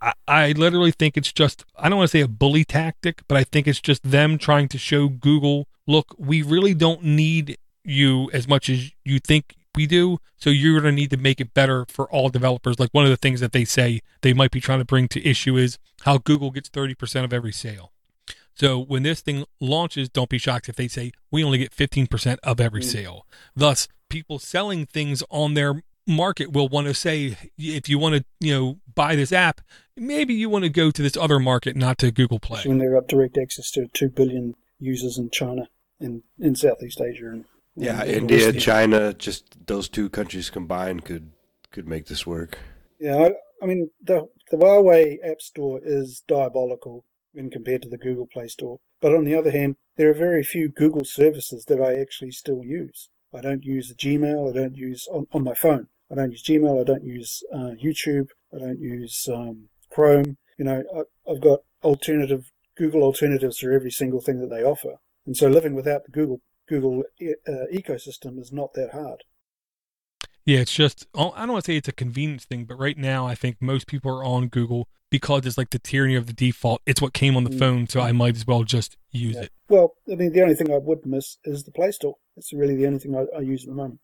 [0.01, 3.37] I, I literally think it's just, I don't want to say a bully tactic, but
[3.37, 8.31] I think it's just them trying to show Google, look, we really don't need you
[8.33, 10.19] as much as you think we do.
[10.37, 12.81] So you're going to need to make it better for all developers.
[12.81, 15.29] Like one of the things that they say they might be trying to bring to
[15.29, 17.93] issue is how Google gets 30% of every sale.
[18.55, 22.39] So when this thing launches, don't be shocked if they say we only get 15%
[22.43, 23.27] of every sale.
[23.55, 28.25] Thus, people selling things on their market will want to say if you want to,
[28.41, 29.61] you know, buy this app,
[29.97, 32.63] maybe you want to go to this other market, not to Google Play.
[32.65, 35.69] when they've got direct access to 2 billion users in China
[36.01, 37.27] and in Southeast Asia.
[37.31, 41.33] And, Yeah, and India, West- China, just those two countries combined could
[41.73, 42.59] could make this work.
[42.99, 47.99] Yeah, I, I mean, the, the Huawei App Store is diabolical when compared to the
[47.99, 48.79] Google Play Store.
[49.03, 52.63] But on the other hand, there are very few Google services that I actually still
[52.65, 53.11] use.
[53.35, 54.49] I don't use Gmail.
[54.51, 55.89] I don't use on, on my phone.
[56.11, 56.81] I don't use Gmail.
[56.81, 58.29] I don't use uh, YouTube.
[58.55, 60.37] I don't use um, Chrome.
[60.59, 64.95] You know, I, I've got alternative Google alternatives for every single thing that they offer.
[65.27, 69.25] And so living without the Google Google uh, ecosystem is not that hard.
[70.45, 73.27] Yeah, it's just I don't want to say it's a convenience thing, but right now
[73.27, 76.83] I think most people are on Google because it's like the tyranny of the default.
[76.87, 77.59] It's what came on the Mm.
[77.59, 79.43] phone, so I might as well just use Yeah.
[79.43, 79.53] it.
[79.69, 82.17] Well, I mean, the only thing I would miss is the Play Store.
[82.37, 84.01] It's really the only thing I, I use at the moment.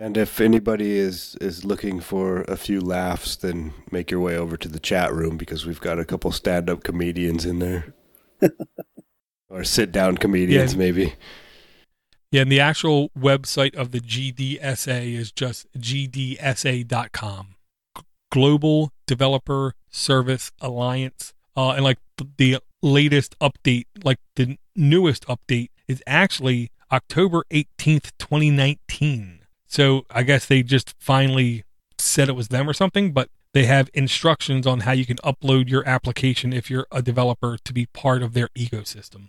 [0.00, 4.56] And if anybody is is looking for a few laughs, then make your way over
[4.56, 7.92] to the chat room because we've got a couple stand up comedians in there.
[9.50, 10.78] or sit down comedians Yeah.
[10.78, 11.14] maybe.
[12.32, 17.56] Yeah, and the actual website of the GDSA is just gdsa.com.
[18.32, 21.34] Global Developer Service Alliance.
[21.54, 28.12] Uh, and like th- the latest update, like the newest update, is actually October 18th,
[28.18, 29.39] 2019.
[29.70, 31.64] So I guess they just finally
[31.96, 35.68] said it was them or something, but they have instructions on how you can upload
[35.68, 39.28] your application if you're a developer to be part of their ecosystem.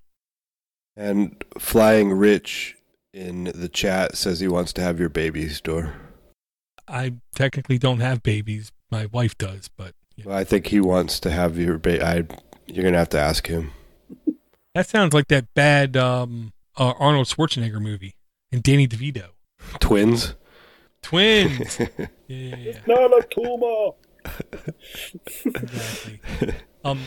[0.97, 2.75] And Flying Rich
[3.13, 5.93] in the chat says he wants to have your baby store.
[6.87, 8.71] I technically don't have babies.
[8.89, 10.25] My wife does, but yeah.
[10.25, 12.03] Well, I think he wants to have your baby.
[12.03, 12.25] I
[12.65, 13.71] you're gonna have to ask him.
[14.73, 18.15] that sounds like that bad um, uh, Arnold Schwarzenegger movie
[18.51, 19.29] and Danny DeVito.
[19.79, 20.35] Twins.
[21.01, 21.79] Twins.
[21.97, 22.79] yeah, yeah, yeah.
[22.87, 23.91] Not a tumor.
[25.45, 26.19] exactly.
[26.83, 27.01] Um,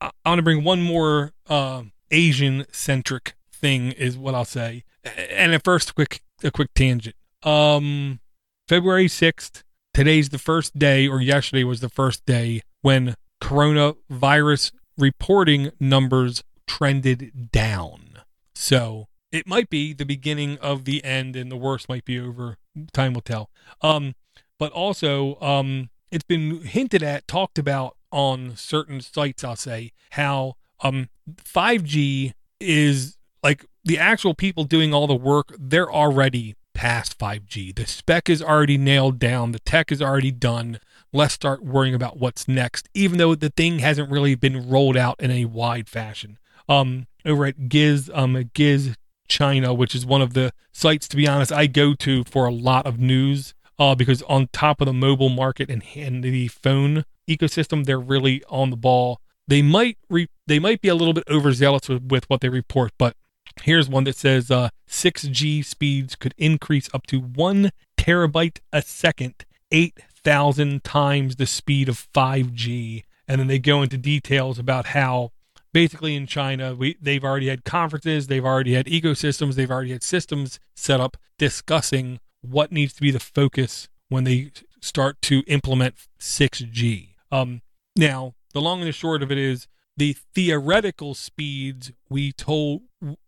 [0.00, 4.84] I, I want to bring one more um, Asian centric thing, is what I'll say.
[5.04, 7.16] And at first, quick a quick tangent.
[7.42, 8.20] Um,
[8.68, 9.64] February sixth.
[9.92, 17.50] Today's the first day, or yesterday was the first day when coronavirus reporting numbers trended
[17.50, 18.20] down.
[18.54, 22.56] So it might be the beginning of the end, and the worst might be over.
[22.92, 23.50] Time will tell.
[23.80, 24.14] Um,
[24.58, 29.44] but also, um, it's been hinted at, talked about on certain sites.
[29.44, 35.54] I'll say how um 5G is like the actual people doing all the work.
[35.58, 37.74] They're already past 5G.
[37.74, 39.52] The spec is already nailed down.
[39.52, 40.80] The tech is already done.
[41.12, 45.16] Let's start worrying about what's next, even though the thing hasn't really been rolled out
[45.18, 46.38] in a wide fashion.
[46.68, 48.94] Um, over at Giz, um, Giz
[49.30, 52.52] China, which is one of the sites, to be honest, I go to for a
[52.52, 53.54] lot of news.
[53.78, 58.44] Uh, because on top of the mobile market and, and the phone ecosystem, they're really
[58.50, 59.22] on the ball.
[59.48, 62.92] They might re- they might be a little bit overzealous with, with what they report,
[62.98, 63.16] but
[63.62, 69.46] here's one that says uh, 6G speeds could increase up to one terabyte a second,
[69.72, 73.04] 8,000 times the speed of 5G.
[73.28, 75.32] And then they go into details about how
[75.72, 80.02] basically in China, we they've already had conferences, they've already had ecosystems, they've already had
[80.02, 85.94] systems set up discussing what needs to be the focus when they start to implement
[86.18, 87.10] 6G.
[87.30, 87.62] Um,
[87.96, 92.82] now, the long and the short of it is the theoretical speeds we told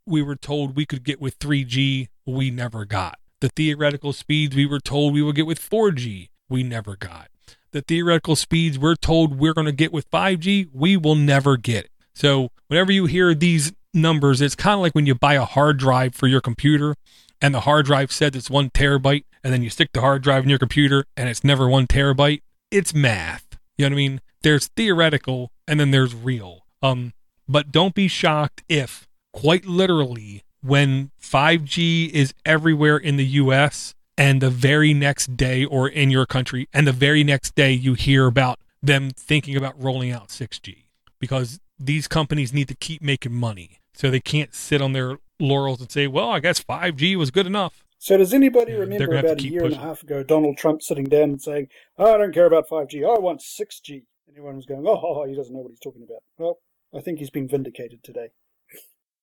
[0.07, 3.19] we were told we could get with 3G, we never got.
[3.41, 7.29] The theoretical speeds we were told we would get with 4G, we never got.
[7.73, 11.89] The theoretical speeds we're told we're going to get with 5G, we will never get.
[12.15, 15.79] So, whenever you hear these numbers, it's kind of like when you buy a hard
[15.79, 16.95] drive for your computer
[17.41, 20.45] and the hard drive says it's one terabyte, and then you stick the hard drive
[20.45, 22.43] in your computer and it's never one terabyte.
[22.71, 23.59] It's math.
[23.77, 24.21] You know what I mean?
[24.43, 26.67] There's theoretical and then there's real.
[26.83, 27.13] Um,
[27.49, 34.41] but don't be shocked if, quite literally, when 5G is everywhere in the US and
[34.41, 38.27] the very next day, or in your country, and the very next day you hear
[38.27, 40.85] about them thinking about rolling out 6G
[41.19, 43.79] because these companies need to keep making money.
[43.95, 47.47] So they can't sit on their laurels and say, well, I guess 5G was good
[47.47, 47.85] enough.
[47.99, 49.77] So does anybody Yeah, they're remember gonna about a keep year pushing.
[49.79, 51.69] and a half ago Donald Trump sitting down and saying,
[51.99, 53.91] oh, I don't care about 5G, I want 6G.
[54.27, 56.23] And everyone was going, oh, he doesn't know what he's talking about.
[56.39, 56.59] Well,
[56.97, 58.29] I think he's been vindicated today.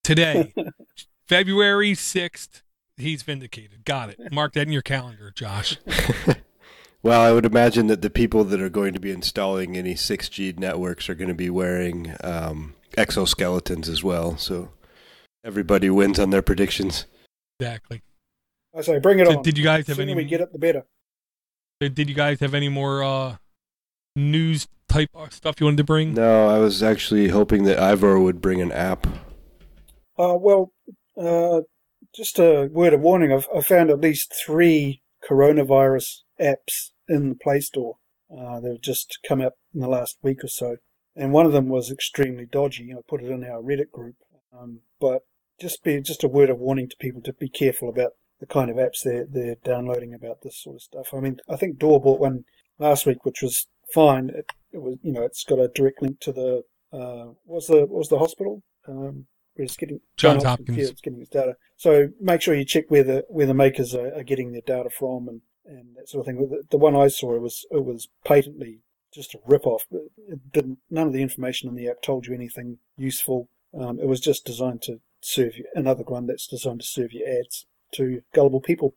[0.04, 0.54] Today,
[1.28, 2.62] February 6th,
[2.98, 3.86] he's vindicated.
[3.86, 4.32] Got it.
[4.32, 5.78] Mark that in your calendar, Josh.
[7.02, 10.60] Well, I would imagine that the people that are going to be installing any 6G
[10.60, 14.38] networks are going to be wearing um, exoskeletons as well.
[14.38, 14.72] So
[15.46, 17.06] everybody wins on their predictions.
[17.60, 18.02] Exactly.
[18.78, 19.44] I say, bring it So on.
[19.44, 20.84] did you guys have sooner any we get it, the better.
[21.80, 23.38] did you guys have any more uh
[24.16, 26.14] news type uh, stuff you wanted to bring?
[26.14, 29.08] No, I was actually hoping that Ivor would bring an app.
[30.18, 30.74] Uh, well,
[31.18, 31.62] uh,
[32.14, 33.32] just a word of warning.
[33.32, 37.98] I've, I found at least three coronavirus apps in the Play Store.
[38.36, 40.78] Uh, they've just come out in the last week or so.
[41.16, 42.94] And one of them was extremely dodgy.
[42.94, 44.16] I put it in our Reddit group.
[44.58, 45.24] Um, but
[45.60, 48.70] just be just a word of warning to people to be careful about the kind
[48.70, 51.14] of apps they're, they're downloading about this sort of stuff.
[51.14, 52.46] I mean, I think Door bought one
[52.78, 54.30] last week, which was fine.
[54.30, 57.68] It, it was, you know, it's got a direct link to the, uh, what was
[57.68, 58.64] the, what was the hospital?
[58.88, 59.26] Um,
[59.56, 60.78] where it's getting Johns John Hopkins.
[60.78, 61.56] Yeah, it's getting its data.
[61.76, 64.90] So make sure you check where the where the makers are, are getting their data
[64.90, 66.50] from and, and that sort of thing.
[66.50, 68.82] The, the one I saw it was it was patently
[69.14, 69.86] just a rip off.
[69.92, 73.50] It didn't none of the information in the app told you anything useful.
[73.80, 77.26] Um, it was just designed to serve you another one that's designed to serve you
[77.26, 78.96] ads to gullible people.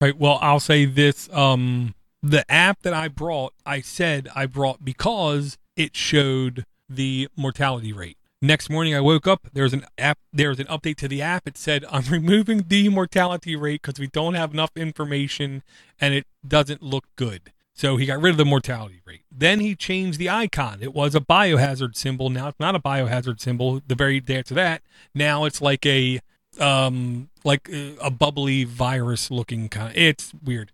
[0.00, 0.16] Right.
[0.16, 1.28] Well, I'll say this.
[1.32, 7.92] Um, the app that I brought, I said I brought because it showed the mortality
[7.92, 8.17] rate.
[8.40, 9.48] Next morning, I woke up.
[9.52, 10.18] There's an app.
[10.32, 11.48] There's an update to the app.
[11.48, 15.64] It said I'm removing the mortality rate because we don't have enough information
[16.00, 17.52] and it doesn't look good.
[17.74, 19.22] So he got rid of the mortality rate.
[19.30, 20.78] Then he changed the icon.
[20.82, 22.30] It was a biohazard symbol.
[22.30, 23.80] Now it's not a biohazard symbol.
[23.84, 24.82] The very day after that,
[25.14, 26.20] now it's like a
[26.60, 30.72] um like uh, a bubbly virus looking kind of it's weird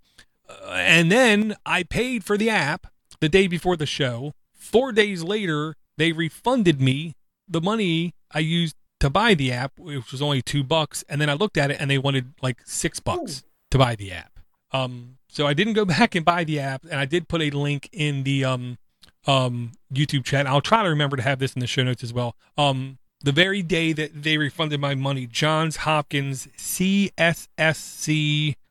[0.48, 2.86] uh, and then i paid for the app
[3.20, 7.16] the day before the show four days later they refunded me
[7.48, 11.28] the money i used to buy the app which was only two bucks and then
[11.28, 14.38] i looked at it and they wanted like six bucks to buy the app.
[14.72, 17.50] Um so i didn't go back and buy the app and i did put a
[17.50, 18.78] link in the um
[19.26, 20.46] um youtube chat.
[20.46, 22.36] I'll try to remember to have this in the show notes as well.
[22.56, 27.24] Um the very day that they refunded my money, Johns Hopkins CSSE,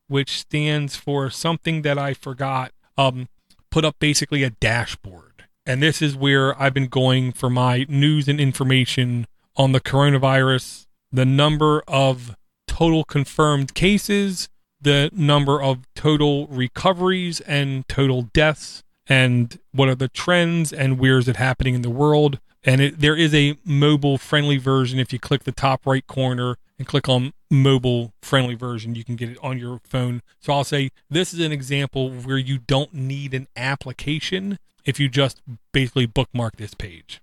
[0.07, 3.29] which stands for something that I forgot, um,
[3.71, 5.32] put up basically a dashboard.
[5.65, 10.87] And this is where I've been going for my news and information on the coronavirus,
[11.11, 12.35] the number of
[12.67, 14.49] total confirmed cases,
[14.81, 21.17] the number of total recoveries and total deaths, and what are the trends and where
[21.17, 22.39] is it happening in the world.
[22.65, 24.99] And it, there is a mobile friendly version.
[24.99, 29.15] If you click the top right corner and click on mobile friendly version you can
[29.15, 30.21] get it on your phone.
[30.39, 35.09] So i'll say this is an example where you don't need an application if you
[35.09, 35.41] just
[35.71, 37.21] basically bookmark this page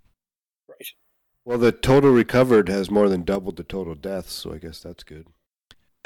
[0.69, 0.87] Right.
[1.45, 5.03] Well, the total recovered has more than doubled the total deaths, so I guess that's
[5.05, 5.27] good.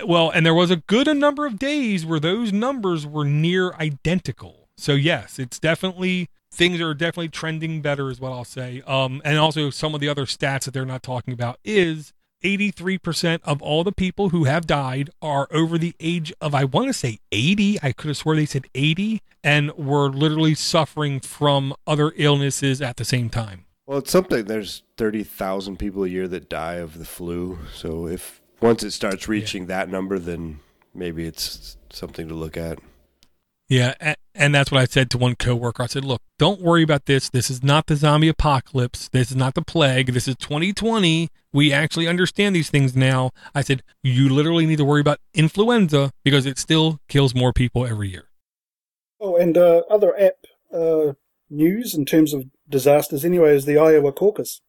[0.05, 3.73] well and there was a good a number of days where those numbers were near
[3.75, 9.23] identical so yes it's definitely things are definitely trending better is what i'll say um
[9.25, 12.12] and also some of the other stats that they're not talking about is
[12.45, 16.89] 83% of all the people who have died are over the age of i want
[16.89, 21.75] to say 80 i could have swore they said 80 and were literally suffering from
[21.87, 24.47] other illnesses at the same time Well, it's something.
[24.47, 27.59] There's thirty thousand people a year that die of the flu.
[27.75, 30.61] So if once it starts reaching that number, then
[30.95, 32.79] maybe it's something to look at.
[33.69, 33.92] Yeah,
[34.35, 35.83] and that's what I said to one coworker.
[35.83, 37.29] I said, "Look, don't worry about this.
[37.29, 39.09] This is not the zombie apocalypse.
[39.09, 40.13] This is not the plague.
[40.13, 41.31] This is 2020.
[41.53, 46.13] We actually understand these things now." I said, "You literally need to worry about influenza
[46.25, 48.29] because it still kills more people every year."
[49.21, 50.35] Oh, and uh, other app
[50.73, 51.13] uh,
[51.49, 54.61] news in terms of disasters anyway is the Iowa caucus.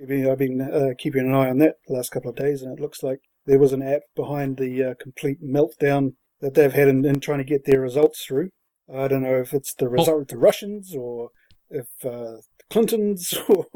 [0.00, 2.82] I've been, uh, keeping an eye on that the last couple of days, and it
[2.82, 7.04] looks like there was an app behind the uh, complete meltdown that they've had in,
[7.04, 8.50] in trying to get their results through.
[8.94, 11.30] I don't know if it's the result of the Russians or
[11.70, 12.36] if uh,
[12.70, 13.66] Clintons or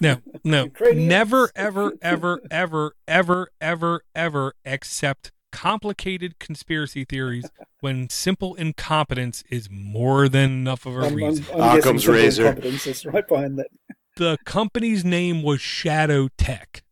[0.00, 1.08] No, no, Ukrainians?
[1.08, 9.68] never, ever, ever, ever, ever, ever, ever accept complicated conspiracy theories when simple incompetence is
[9.70, 11.44] more than enough of a I'm, I'm, reason.
[11.54, 12.46] I'm Occam's razor.
[12.46, 13.66] incompetence is right behind that.
[14.16, 16.82] the company's name was Shadow Tech.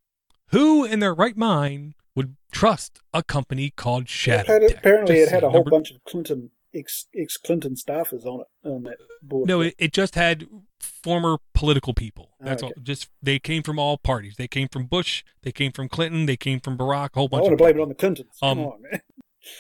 [0.51, 4.78] Who in their right mind would trust a company called It Shadow had, Tech?
[4.78, 8.41] apparently, Just it had a whole Number- bunch of Clinton ex ex Clinton staffers on
[8.41, 9.49] it on that board.
[9.49, 10.47] No, it, it just had
[10.81, 12.31] former political people.
[12.41, 12.72] That's Okay.
[12.76, 12.83] all.
[12.83, 14.37] Just they came from all parties.
[14.37, 15.24] They came from Bush.
[15.43, 16.26] They came from Clinton.
[16.26, 17.11] They came from Barack.
[17.14, 17.43] A whole bunch.
[17.43, 18.37] I want to blame it on the Clintons.
[18.41, 19.01] Come Um, on, man.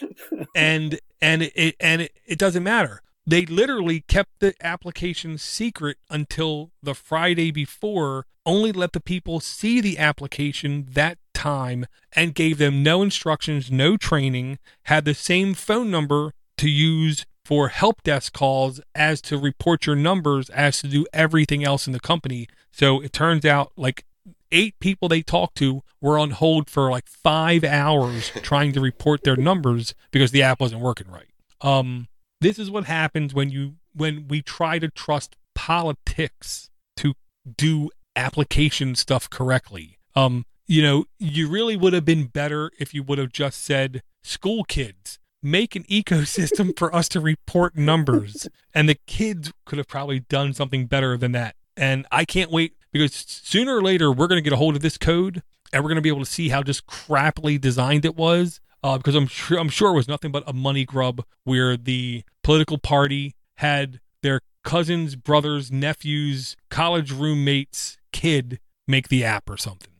[0.54, 3.02] and and it and it, it doesn't matter.
[3.26, 9.82] They literally kept the application secret until the Friday before, only let the people see
[9.82, 11.84] the application that time
[12.16, 17.68] and gave them no instructions, no training, had the same phone number to use for
[17.68, 22.00] help desk calls as to report your numbers as to do everything else in the
[22.00, 22.46] company.
[22.70, 24.04] So it turns out like
[24.52, 29.24] eight people they talked to were on hold for like five hours trying to report
[29.24, 31.30] their numbers because the app wasn't working right.
[31.60, 32.08] Um,
[32.40, 37.14] this is what happens when you when we try to trust politics to
[37.56, 39.98] do application stuff correctly.
[40.14, 44.02] Um, you know, you really would have been better if you would have just said,
[44.22, 49.88] "School kids, make an ecosystem for us to report numbers," and the kids could have
[49.88, 51.54] probably done something better than that.
[51.76, 54.82] And I can't wait because sooner or later we're going to get a hold of
[54.82, 58.16] this code and we're going to be able to see how just crappily designed it
[58.16, 58.60] was.
[58.82, 62.22] Uh, because I'm sure I'm sure it was nothing but a money grub where the
[62.44, 69.90] political party had their cousins, brothers, nephews, college roommates, kid make the app or something.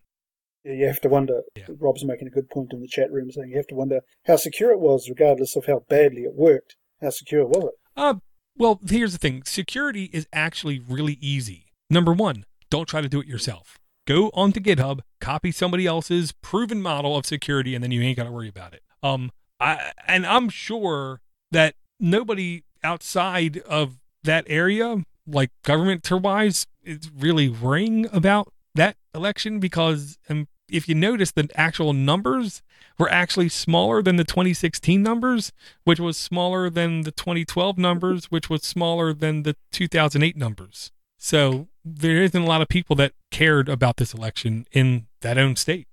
[0.65, 1.43] Yeah, you have to wonder.
[1.57, 1.67] Yeah.
[1.79, 4.37] Rob's making a good point in the chat room, saying you have to wonder how
[4.37, 6.77] secure it was, regardless of how badly it worked.
[7.01, 7.75] How secure was it?
[7.97, 8.15] Uh,
[8.57, 11.67] well, here's the thing security is actually really easy.
[11.91, 13.79] Number one, don't try to do it yourself.
[14.07, 18.25] Go onto GitHub, copy somebody else's proven model of security, and then you ain't got
[18.25, 18.83] to worry about it.
[19.03, 19.31] Um,
[19.61, 27.49] I and I'm sure that nobody outside of that area, like government wise, is really
[27.49, 32.63] worrying about that election because um, if you notice, the actual numbers
[32.99, 35.53] were actually smaller than the 2016 numbers,
[35.85, 40.93] which was smaller than the 2012 numbers, which was smaller than the 2008 numbers.
[41.19, 45.57] So there isn't a lot of people that cared about this election in that own
[45.57, 45.89] state.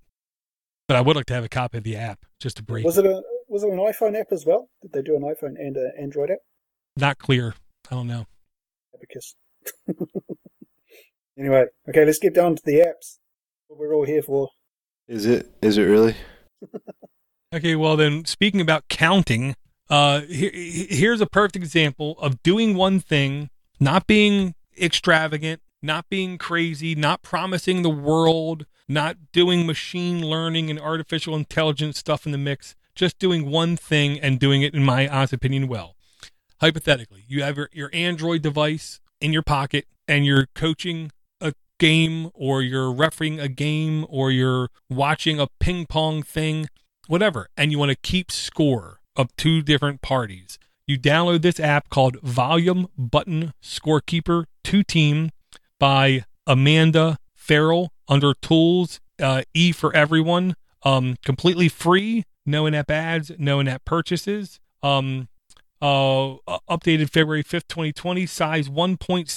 [0.88, 2.86] But I would like to have a copy of the app just to break.
[2.86, 4.70] Was it a was it an iPhone app as well?
[4.82, 6.40] Did they do an iPhone and an Android app?
[6.98, 7.56] Not clear.
[7.90, 8.26] I don't know.
[8.94, 9.36] Abacus.
[11.38, 13.20] anyway, okay, let's get down to the apps.
[13.68, 14.50] What we're all here for.
[15.08, 15.52] Is it?
[15.62, 16.16] Is it really?
[17.54, 19.56] Okay, well then, speaking about counting,
[19.90, 26.38] uh, here, here's a perfect example of doing one thing, not being extravagant, not being
[26.38, 32.38] crazy, not promising the world, not doing machine learning and artificial intelligence stuff in the
[32.38, 35.96] mix, just doing one thing and doing it, in my honest opinion, well.
[36.60, 41.15] Hypothetically, you have your, your Android device in your pocket and you're coaching a
[41.80, 46.68] game or you're refereeing a game or you're watching a ping pong thing
[47.08, 50.58] whatever, and you want to keep score of two different parties.
[50.88, 55.32] You download this app called Volume Button Scorekeeper 2 Team
[55.80, 60.56] by Amanda Farrell under Tools, uh, E for Everyone.
[60.84, 64.60] Um, completely free, no in-app ads, no in-app purchases.
[64.84, 65.28] Um,
[65.82, 66.38] uh,
[66.70, 69.28] updated February 5th, 2020, size 1.7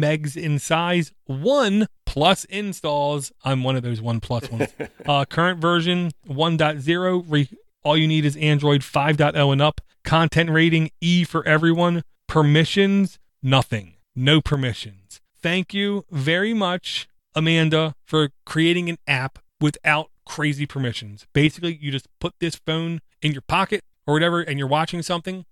[0.00, 3.32] megs in size, one plus installs.
[3.44, 4.68] I'm one of those one plus ones.
[5.06, 7.24] Uh, current version 1.0.
[7.28, 7.48] Re-
[7.82, 9.80] all you need is Android 5.0 and up.
[10.04, 12.02] Content rating E for everyone.
[12.26, 13.94] Permissions, nothing.
[14.14, 15.20] No permissions.
[15.40, 21.26] Thank you very much, Amanda, for creating an app without crazy permissions.
[21.32, 25.44] Basically, you just put this phone in your pocket or whatever, and you're watching something.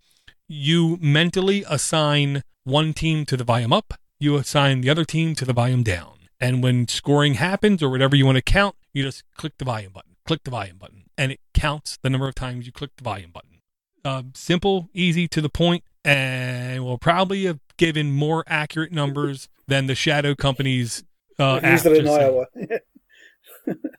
[0.48, 5.44] You mentally assign one team to the volume up, you assign the other team to
[5.44, 6.14] the volume down.
[6.38, 9.92] And when scoring happens or whatever you want to count, you just click the volume
[9.92, 13.04] button, click the volume button, and it counts the number of times you click the
[13.04, 13.60] volume button.
[14.04, 19.86] Uh, simple, easy, to the point, and will probably have given more accurate numbers than
[19.86, 21.02] the shadow companies.
[21.38, 22.08] Uh, it in.
[22.08, 22.46] Iowa.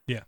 [0.06, 0.22] Yeah.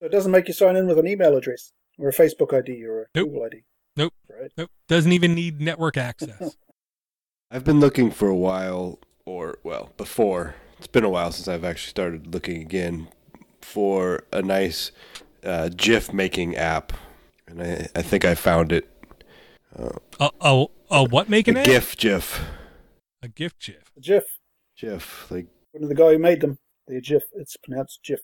[0.00, 2.82] So it doesn't make you sign in with an email address or a Facebook ID
[2.84, 3.28] or a Nope.
[3.28, 3.62] Google ID.
[3.98, 4.14] Nope.
[4.30, 4.52] Right.
[4.56, 6.56] Nope, doesn't even need network access.
[7.50, 10.54] I've been looking for a while, or well, before.
[10.78, 13.08] It's been a while since I've actually started looking again
[13.60, 14.92] for a nice
[15.42, 16.92] uh, GIF making app,
[17.48, 18.88] and I, I think I found it.
[19.74, 21.66] a, a, a what making a it?
[21.66, 22.44] GIF GIF
[23.20, 23.90] A gift GIF.
[23.96, 24.38] A GIF.
[24.78, 26.58] GIF like One of the guy who made them.
[26.86, 27.24] The GIF.
[27.34, 28.20] It's pronounced GIF.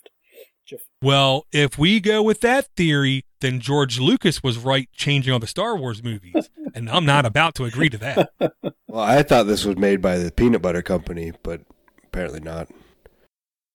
[0.66, 0.82] GIF.
[1.02, 5.46] Well, if we go with that theory, then George Lucas was right changing all the
[5.46, 8.30] Star Wars movies, and I'm not about to agree to that.
[8.86, 11.62] Well, I thought this was made by the peanut butter company, but
[12.04, 12.68] apparently not.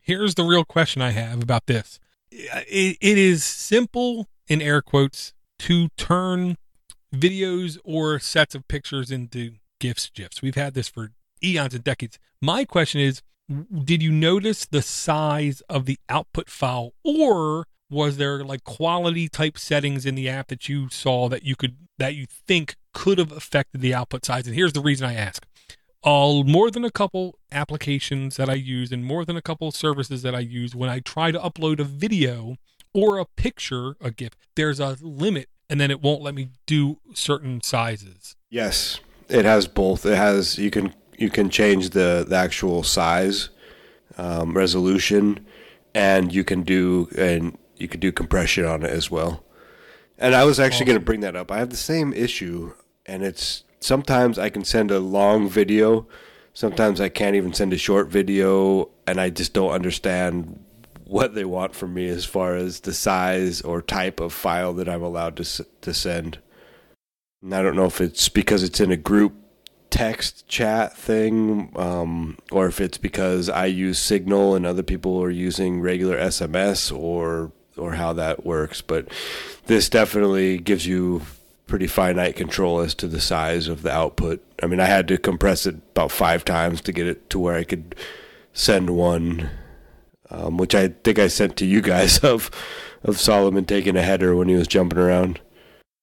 [0.00, 2.00] Here's the real question I have about this.
[2.38, 6.56] It, it is simple, in air quotes, to turn
[7.14, 10.42] videos or sets of pictures into GIFs, GIFs.
[10.42, 11.10] We've had this for
[11.42, 12.18] eons and decades.
[12.40, 13.22] My question is
[13.84, 19.56] did you notice the size of the output file or was there like quality type
[19.56, 23.32] settings in the app that you saw that you could that you think could have
[23.32, 25.46] affected the output size and here's the reason i ask
[26.02, 30.22] all more than a couple applications that i use and more than a couple services
[30.22, 32.56] that i use when i try to upload a video
[32.94, 36.98] or a picture a gif there's a limit and then it won't let me do
[37.14, 40.06] certain sizes Yes, it has both.
[40.06, 43.50] It has you can you can change the, the actual size,
[44.16, 45.46] um, resolution,
[45.94, 49.44] and you can do and you can do compression on it as well.
[50.16, 51.50] And I was actually going to bring that up.
[51.50, 52.72] I have the same issue,
[53.06, 56.06] and it's sometimes I can send a long video,
[56.52, 60.64] sometimes I can't even send a short video, and I just don't understand
[61.04, 64.88] what they want from me as far as the size or type of file that
[64.88, 66.38] I'm allowed to to send.
[67.42, 69.34] And I don't know if it's because it's in a group
[69.90, 75.30] text chat thing, um, or if it's because I use Signal and other people are
[75.30, 78.82] using regular SMS, or or how that works.
[78.82, 79.08] But
[79.66, 81.22] this definitely gives you
[81.68, 84.44] pretty finite control as to the size of the output.
[84.62, 87.54] I mean, I had to compress it about five times to get it to where
[87.54, 87.94] I could
[88.52, 89.50] send one,
[90.30, 92.50] um, which I think I sent to you guys of
[93.04, 95.40] of Solomon taking a header when he was jumping around.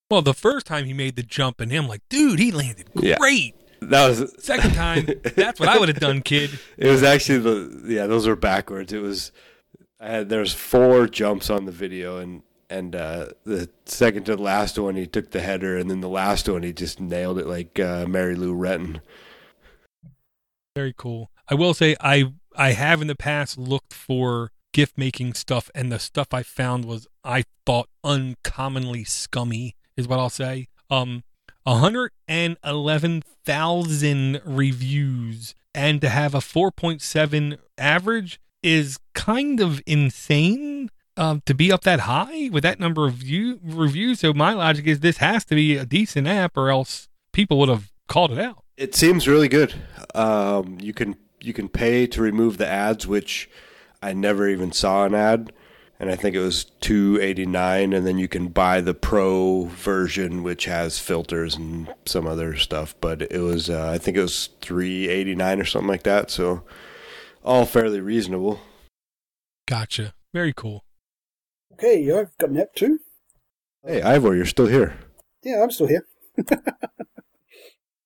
[0.10, 3.18] well the first time he made the jump and him like dude he landed Yeah.
[3.18, 5.06] great That was second time
[5.36, 8.94] that's what i would have done kid It was actually the yeah, those were backwards.
[8.94, 9.34] It was
[10.00, 14.42] I had there's four jumps on the video and and uh, the second to the
[14.42, 17.48] last one he took the header and then the last one he just nailed it
[17.48, 19.00] like uh, Mary Lou Retton.
[20.76, 21.32] Very cool.
[21.48, 25.92] I will say I I have in the past looked for gift making stuff and
[25.92, 30.68] the stuff I found was I thought uncommonly scummy is what I'll say.
[30.90, 31.24] Um
[31.64, 41.72] 111,000 reviews and to have a 4.7 average is kind of insane um, to be
[41.72, 44.20] up that high with that number of view, reviews.
[44.20, 47.70] So my logic is this has to be a decent app or else people would
[47.70, 48.64] have called it out.
[48.78, 49.74] It seems really good.
[50.14, 53.50] Um, you can you can pay to remove the ads, which
[54.02, 55.54] I never even saw an ad,
[56.00, 57.94] and I think it was two eighty nine.
[57.94, 62.96] And then you can buy the pro version, which has filters and some other stuff.
[63.00, 66.30] But it was uh, I think it was three eighty nine or something like that.
[66.30, 66.64] So
[67.44, 68.60] all fairly reasonable.
[69.68, 70.14] Gotcha.
[70.34, 70.85] Very cool.
[71.78, 73.00] Okay, I've got an app too.
[73.86, 74.98] Hey, Ivor, you're still here.
[75.44, 76.06] Yeah, I'm still here.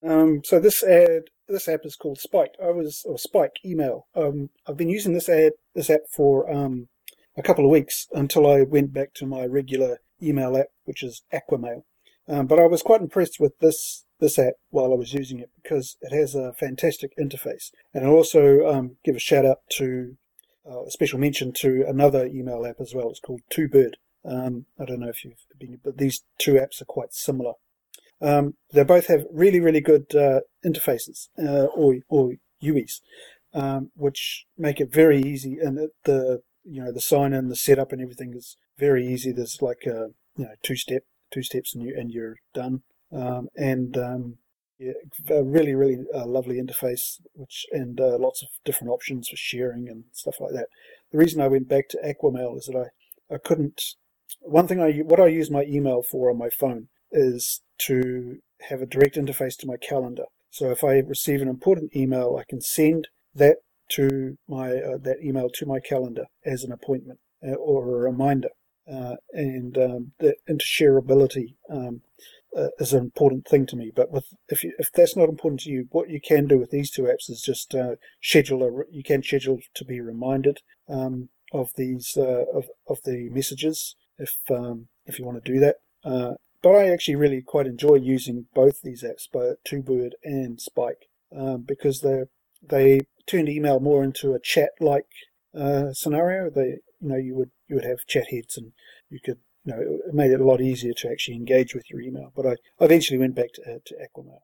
[0.03, 2.55] um, so this ad, this app is called Spike.
[2.59, 4.07] I was or Spike email.
[4.15, 6.87] Um, I've been using this ad, this app for um,
[7.37, 11.21] a couple of weeks until I went back to my regular email app, which is
[11.31, 11.83] Aquamail.
[12.27, 15.51] Um, but I was quite impressed with this this app while I was using it
[15.61, 17.69] because it has a fantastic interface.
[17.93, 20.17] And I also um, give a shout out to
[20.69, 23.09] uh, a special mention to another email app as well.
[23.09, 23.93] It's called TwoBird.
[24.25, 27.53] Um, I don't know if you've been, but these two apps are quite similar.
[28.21, 32.99] Um, they both have really, really good uh, interfaces uh, or or UIs,
[33.53, 35.57] um, which make it very easy.
[35.59, 39.31] And the you know the sign in, the setup, and everything is very easy.
[39.31, 42.83] There's like a you know two step, two steps, and you and you're done.
[43.11, 44.37] Um, and um,
[44.79, 44.93] yeah,
[45.29, 49.89] a really, really uh, lovely interface, which and uh, lots of different options for sharing
[49.89, 50.67] and stuff like that.
[51.11, 53.81] The reason I went back to Aquamail is that I I couldn't.
[54.41, 58.81] One thing I what I use my email for on my phone is to have
[58.81, 60.25] a direct interface to my calendar.
[60.51, 63.57] So if I receive an important email, I can send that
[63.89, 68.49] to my uh, that email to my calendar as an appointment uh, or a reminder.
[68.91, 72.01] uh, and um, the intershareability um,
[72.57, 73.91] uh, is an important thing to me.
[73.95, 76.71] But with if you, if that's not important to you, what you can do with
[76.71, 81.29] these two apps is just uh, schedule a you can schedule to be reminded um,
[81.53, 85.77] of these uh, of of the messages if um, if you want to do that.
[86.03, 91.07] Uh, but I actually really quite enjoy using both these apps, both TwoBird and Spike,
[91.35, 92.23] um, because they
[92.61, 95.05] they turned email more into a chat like
[95.57, 96.49] uh, scenario.
[96.49, 98.73] They you know you would you would have chat heads and
[99.09, 99.39] you could
[99.69, 102.31] you know it made it a lot easier to actually engage with your email.
[102.35, 104.39] But I, I eventually went back to, uh, to Aquamail.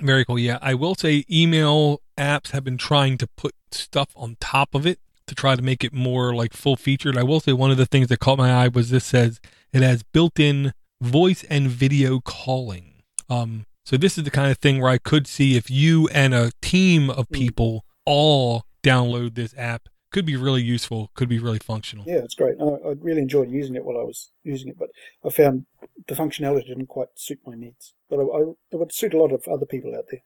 [0.00, 0.38] Very cool.
[0.38, 4.86] Yeah, I will say email apps have been trying to put stuff on top of
[4.86, 7.16] it to try to make it more like full featured.
[7.16, 9.40] I will say one of the things that caught my eye was this says
[9.72, 13.02] it has built-in voice and video calling.
[13.28, 16.34] Um, so this is the kind of thing where I could see if you and
[16.34, 21.58] a team of people all download this app, could be really useful, could be really
[21.58, 22.04] functional.
[22.06, 22.56] Yeah, it's great.
[22.60, 24.88] I, I really enjoyed using it while I was using it, but
[25.24, 25.66] I found
[26.08, 27.94] the functionality didn't quite suit my needs.
[28.08, 28.40] But I, I,
[28.72, 30.20] it would suit a lot of other people out there.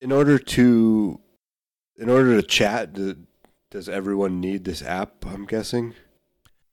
[0.00, 1.20] In order to,
[1.96, 2.96] in order to chat,
[3.70, 5.26] does everyone need this app?
[5.26, 5.94] I'm guessing.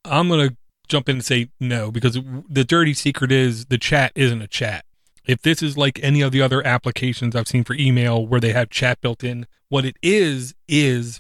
[0.06, 0.56] I'm gonna
[0.88, 2.18] jump in and say no because
[2.50, 4.86] the dirty secret is the chat isn't a chat.
[5.26, 8.54] If this is like any of the other applications I've seen for email where they
[8.54, 11.20] have chat built in, what it is is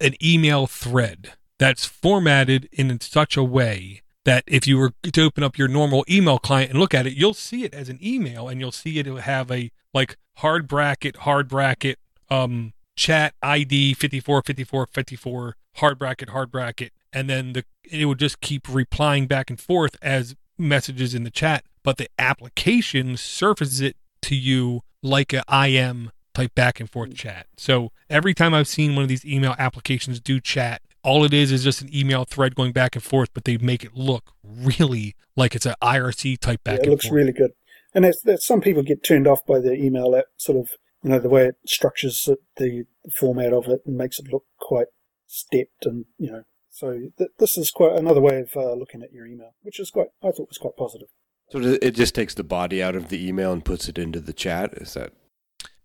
[0.00, 5.44] an email thread that's formatted in such a way that if you were to open
[5.44, 8.48] up your normal email client and look at it, you'll see it as an email
[8.48, 14.42] and you'll see it have a like hard bracket, hard bracket, um, chat ID 54,
[14.42, 16.92] 54, 54, hard bracket, hard bracket.
[17.12, 21.30] And then the, it would just keep replying back and forth as messages in the
[21.30, 27.14] chat, but the application surfaces it to you like a IM type back and forth
[27.14, 27.46] chat.
[27.56, 31.50] So every time I've seen one of these email applications do chat, all it is
[31.50, 35.14] is just an email thread going back and forth, but they make it look really
[35.34, 36.80] like it's an IRC type back.
[36.80, 37.16] Yeah, it looks forth.
[37.16, 37.52] really good.
[37.94, 40.68] And that's, that's, some people get turned off by the email app, sort of,
[41.02, 42.84] you know, the way it structures it, the
[43.18, 44.88] format of it and makes it look quite
[45.26, 49.10] stepped and, you know, so th- this is quite another way of uh, looking at
[49.10, 51.08] your email, which is quite, I thought was quite positive.
[51.50, 54.34] So it just takes the body out of the email and puts it into the
[54.34, 54.74] chat.
[54.74, 55.12] Is that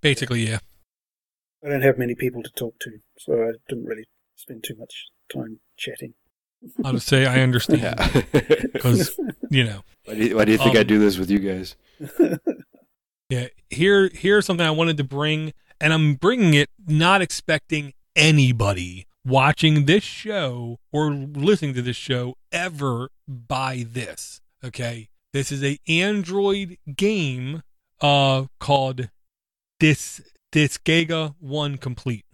[0.02, 0.60] basically yeah?
[1.64, 5.08] I don't have many people to talk to, so I didn't really spend too much
[5.32, 6.14] time chatting.
[6.84, 7.96] I'll just say I understand
[8.74, 9.82] because you know.
[10.06, 11.76] Why do you, why do you think um, I do this with you guys?
[13.30, 19.08] yeah, here here's something I wanted to bring, and I'm bringing it not expecting anybody
[19.24, 24.42] watching this show or listening to this show ever buy this.
[24.64, 27.62] Okay, this is a Android game
[28.02, 29.10] uh called
[29.82, 30.22] Dis
[30.52, 32.26] Disgaea One Complete.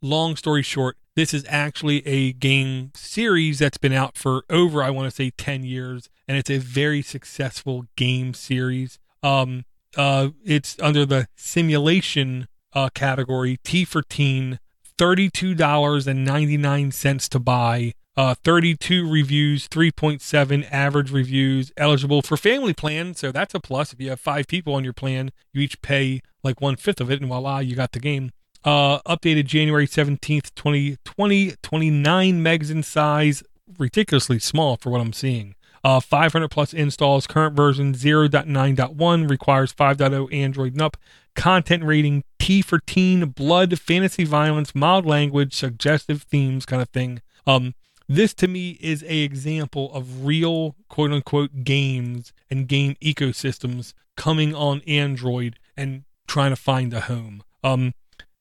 [0.00, 4.88] Long story short, this is actually a game series that's been out for over I
[4.88, 8.98] want to say 10 years and it's a very successful game series.
[9.22, 14.58] Um uh it's under the simulation uh category T for teen
[14.98, 17.92] $32.99 to buy.
[18.16, 23.14] Uh, 32 reviews, 3.7 average reviews, eligible for family plan.
[23.14, 23.92] So that's a plus.
[23.92, 27.10] If you have five people on your plan, you each pay like one fifth of
[27.10, 28.30] it, and voila, you got the game.
[28.64, 33.42] Uh, updated January 17th, 2020, 29 megs in size,
[33.78, 35.54] ridiculously small for what I'm seeing.
[35.84, 37.26] Uh, 500 plus installs.
[37.26, 40.96] Current version 0.9.1 requires 5.0 Android and up.
[41.36, 47.20] Content rating T for teen, blood, fantasy violence, mild language, suggestive themes, kind of thing.
[47.46, 47.74] Um,
[48.08, 54.54] this to me is a example of real quote unquote games and game ecosystems coming
[54.54, 57.42] on Android and trying to find a home.
[57.62, 57.94] Um,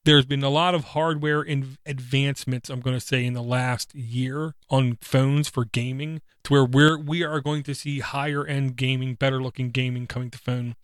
[0.06, 3.94] there's been a lot of hardware in advancements i'm going to say in the last
[3.94, 8.76] year on phones for gaming to where we're we are going to see higher end
[8.76, 10.76] gaming better looking gaming coming to phone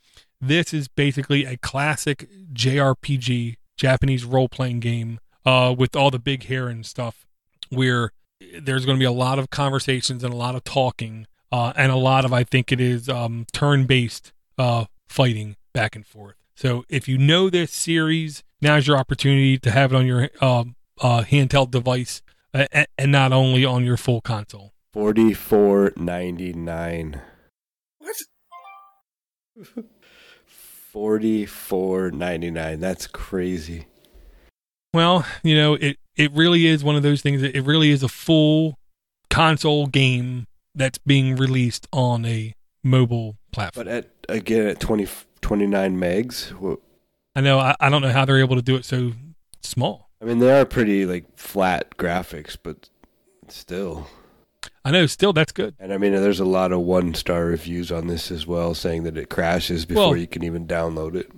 [0.41, 6.45] this is basically a classic jrpg japanese role playing game uh, with all the big
[6.45, 7.25] hair and stuff
[7.69, 8.11] where
[8.59, 11.91] there's going to be a lot of conversations and a lot of talking uh, and
[11.91, 16.35] a lot of i think it is um, turn based uh, fighting back and forth
[16.55, 20.75] so if you know this series now's your opportunity to have it on your um,
[21.01, 22.21] uh, handheld device
[22.53, 22.65] uh,
[22.97, 24.73] and not only on your full console.
[24.93, 27.21] Forty four ninety nine.
[27.99, 28.15] What?
[30.45, 32.79] Forty four ninety nine.
[32.79, 33.87] That's crazy.
[34.93, 35.97] Well, you know it.
[36.21, 37.41] It really is one of those things.
[37.41, 38.77] That it really is a full
[39.29, 40.45] console game
[40.75, 42.53] that's being released on a
[42.83, 43.85] mobile platform.
[43.85, 45.07] But at again at 20,
[45.41, 46.77] 29 megs,
[47.35, 47.59] I know.
[47.59, 49.13] I, I don't know how they're able to do it so
[49.61, 50.09] small.
[50.21, 52.89] I mean, they are pretty like flat graphics, but
[53.47, 54.07] still.
[54.85, 55.07] I know.
[55.07, 55.75] Still, that's good.
[55.79, 59.03] And I mean, there's a lot of one star reviews on this as well, saying
[59.03, 61.31] that it crashes before Well- you can even download it.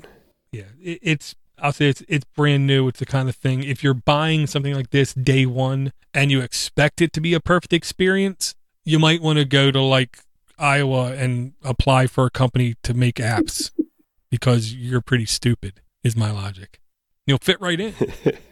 [0.52, 1.36] Yeah, it, it's.
[1.60, 2.88] I'll say it's it's brand new.
[2.88, 3.64] It's the kind of thing.
[3.64, 7.40] If you're buying something like this day one and you expect it to be a
[7.40, 10.20] perfect experience, you might want to go to like
[10.58, 13.72] Iowa and apply for a company to make apps
[14.30, 15.82] because you're pretty stupid.
[16.04, 16.82] Is my logic.
[17.26, 17.94] You'll fit right in.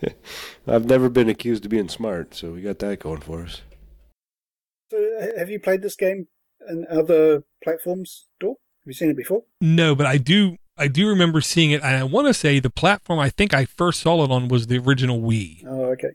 [0.68, 3.62] I've never been accused of being smart, so we got that going for us.
[4.90, 6.28] So, have you played this game
[6.70, 8.56] on other platforms, Door?
[8.82, 9.44] Have you seen it before?
[9.60, 10.56] No, but I do.
[10.82, 13.66] I do remember seeing it, and I want to say the platform I think I
[13.66, 15.64] first saw it on was the original Wii.
[15.68, 16.14] Oh, okay.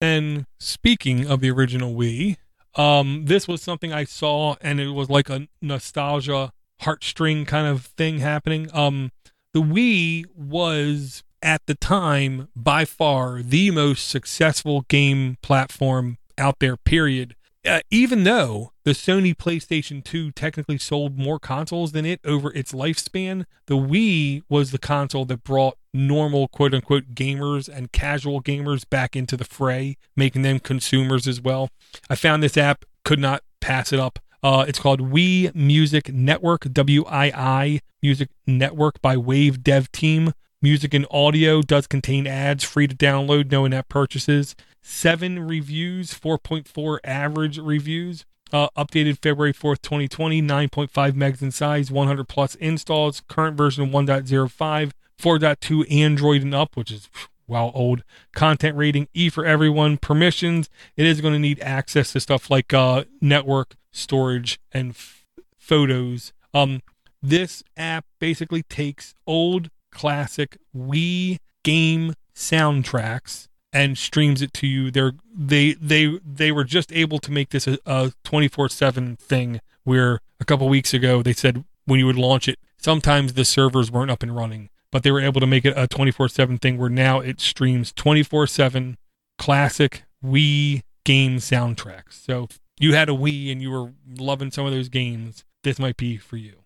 [0.00, 2.36] And speaking of the original Wii,
[2.74, 6.52] um, this was something I saw, and it was like a nostalgia
[6.82, 8.68] heartstring kind of thing happening.
[8.74, 9.12] Um,
[9.54, 16.76] the Wii was at the time by far the most successful game platform out there.
[16.76, 17.36] Period.
[17.66, 22.72] Uh, even though the Sony PlayStation 2 technically sold more consoles than it over its
[22.72, 28.88] lifespan, the Wii was the console that brought normal quote unquote gamers and casual gamers
[28.88, 31.68] back into the fray, making them consumers as well.
[32.08, 34.18] I found this app, could not pass it up.
[34.42, 40.32] Uh, it's called Wii Music Network, W I I Music Network by Wave Dev Team.
[40.62, 44.54] Music and audio does contain ads, free to download, no in-app purchases.
[44.82, 48.24] Seven reviews, 4.4 average reviews.
[48.52, 53.20] Uh, updated February 4th, 2020, 9.5 megs in size, 100 plus installs.
[53.28, 57.08] Current version 1.05, 4.2 Android and up, which is
[57.46, 58.02] well old.
[58.34, 59.98] Content rating E for everyone.
[59.98, 60.68] Permissions.
[60.96, 65.26] It is going to need access to stuff like uh, network storage and f-
[65.58, 66.32] photos.
[66.54, 66.82] Um,
[67.22, 74.90] this app basically takes old classic Wii game soundtracks and streams it to you.
[74.90, 79.60] They're they they they were just able to make this a twenty four seven thing.
[79.84, 83.90] Where a couple weeks ago they said when you would launch it, sometimes the servers
[83.90, 86.58] weren't up and running, but they were able to make it a twenty four seven
[86.58, 86.78] thing.
[86.78, 88.98] Where now it streams twenty four seven
[89.38, 92.12] classic Wii game soundtracks.
[92.12, 95.78] So if you had a Wii and you were loving some of those games, this
[95.78, 96.56] might be for you.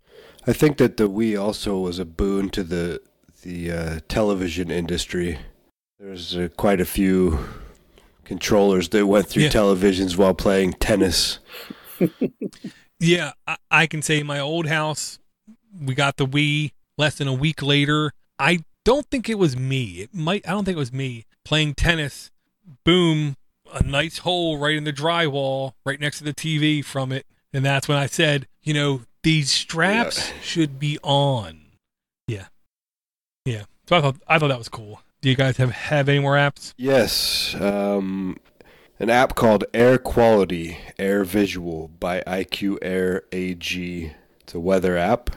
[0.46, 3.00] I think that the Wii also was a boon to the
[3.42, 5.38] the uh, television industry.
[5.98, 7.38] There's uh, quite a few
[8.24, 9.48] controllers that went through Yeah.
[9.50, 11.38] televisions while playing tennis.
[13.00, 15.18] Yeah, I, I can say my old house,
[15.78, 18.12] we got the Wii less than a week later.
[18.38, 20.00] I don't think it was me.
[20.00, 20.46] It might.
[20.48, 22.30] I don't think it was me playing tennis.
[22.84, 23.36] Boom,
[23.74, 27.62] a nice hole right in the drywall, right next to the TV from it, and
[27.64, 31.60] that's when I said, you know, these straps should be on.
[32.26, 32.46] Yeah,
[33.44, 33.64] yeah.
[33.88, 35.02] So I thought I thought that was cool.
[35.24, 36.74] Do you guys have have any more apps?
[36.76, 38.36] Yes, um,
[39.00, 44.12] an app called Air Quality Air Visual by IQ Air AG.
[44.40, 45.30] It's a weather app,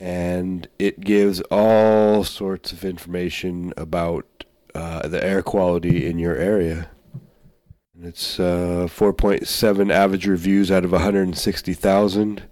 [0.00, 6.88] and it gives all sorts of information about uh, the air quality in your area.
[7.94, 12.44] And It's uh, 4.7 average reviews out of 160,000.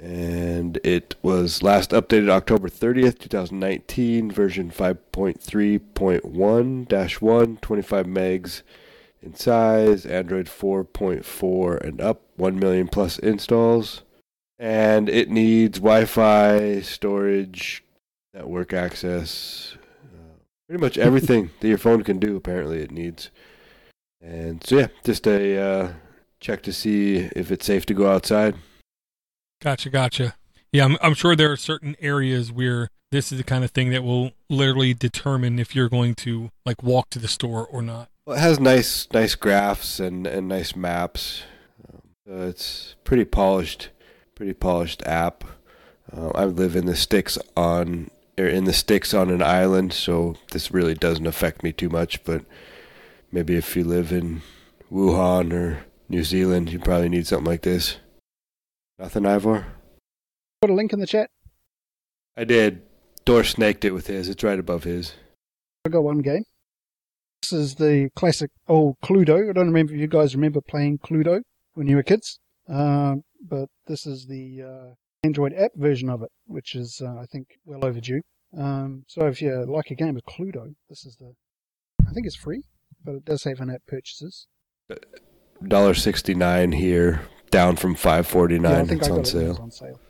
[0.00, 8.62] And it was last updated October 30th, 2019, version 5.3.1 1, 25 megs
[9.20, 14.00] in size, Android 4.4 and up, 1 million plus installs.
[14.58, 17.84] And it needs Wi Fi, storage,
[18.32, 23.28] network access, uh, pretty much everything that your phone can do, apparently, it needs.
[24.22, 25.92] And so, yeah, just a uh,
[26.40, 28.54] check to see if it's safe to go outside.
[29.60, 30.34] Gotcha, gotcha.
[30.72, 33.90] Yeah, I'm, I'm sure there are certain areas where this is the kind of thing
[33.90, 38.08] that will literally determine if you're going to like walk to the store or not.
[38.24, 41.42] Well, it has nice, nice graphs and, and nice maps.
[41.88, 43.90] Um, so it's pretty polished,
[44.34, 45.44] pretty polished app.
[46.16, 50.36] Uh, I live in the sticks on or in the sticks on an island, so
[50.52, 52.24] this really doesn't affect me too much.
[52.24, 52.44] But
[53.30, 54.42] maybe if you live in
[54.90, 57.96] Wuhan or New Zealand, you probably need something like this.
[59.00, 59.64] Nothing, Ivor.
[60.60, 61.30] Put a link in the chat.
[62.36, 62.82] I did.
[63.24, 64.28] Door snaked it with his.
[64.28, 65.14] It's right above his.
[65.86, 66.44] I got one game.
[67.40, 69.48] This is the classic old Cluedo.
[69.48, 71.40] I don't remember if you guys remember playing Cluedo
[71.72, 74.94] when you were kids, um, but this is the uh,
[75.24, 78.20] Android app version of it, which is uh, I think well overdue.
[78.54, 81.32] Um, so if you like a game of Cluedo, this is the.
[82.06, 82.64] I think it's free,
[83.02, 84.46] but it does have in-app purchases.
[85.66, 88.86] Dollar sixty nine here, down from five forty nine.
[88.86, 89.58] Yeah, it's on it sale.
[89.60, 90.00] on sale.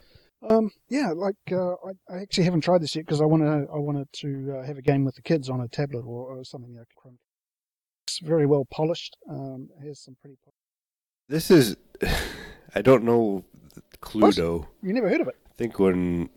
[0.49, 3.67] Um, yeah, like uh, I, I actually haven't tried this yet because I want to.
[3.73, 6.45] I wanted to uh, have a game with the kids on a tablet or, or
[6.45, 7.19] something like Chrome.
[8.07, 9.17] It's very well polished.
[9.29, 10.37] Um, it has some pretty.
[11.29, 11.77] This is,
[12.75, 13.45] I don't know
[14.01, 14.67] Cluedo.
[14.83, 15.37] You never heard of it?
[15.49, 16.29] I think when,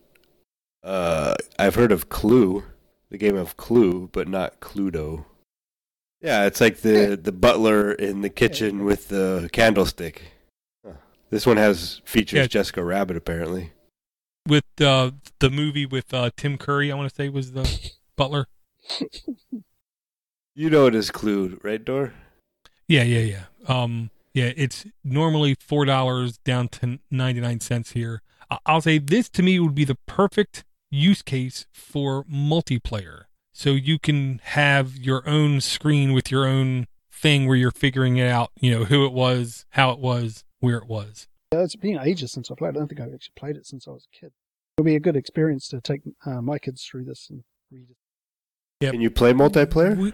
[0.84, 2.64] uh, I've heard of Clue,
[3.10, 5.26] the game of Clue, but not Cluedo.
[6.22, 10.33] Yeah, it's like the, the butler in the kitchen with the candlestick.
[11.34, 12.46] This one has features Yeah.
[12.46, 13.72] Jessica Rabbit apparently.
[14.48, 18.46] With uh, the movie with uh, Tim Curry, I want to say was the butler.
[20.54, 22.14] You know it is Clue, right, Door?
[22.88, 23.44] Yeah, yeah, yeah.
[23.68, 28.22] Um, yeah, it's normally four dollars down to ninety nine cents here.
[28.52, 33.24] I- I'll say this to me would be the perfect use case for multiplayer.
[33.56, 38.30] So you can have your own screen with your own thing where you're figuring it
[38.30, 38.52] out.
[38.60, 41.28] You know who it was, how it was, where it was.
[41.54, 42.70] Uh, It's been ages since I played.
[42.70, 44.32] I don't think I've actually played it since I was a kid.
[44.78, 47.98] It'll be a good experience to take uh, my kids through this and read it.
[48.82, 48.92] Yep.
[48.94, 49.96] Can you play multiplayer?
[49.98, 50.14] We-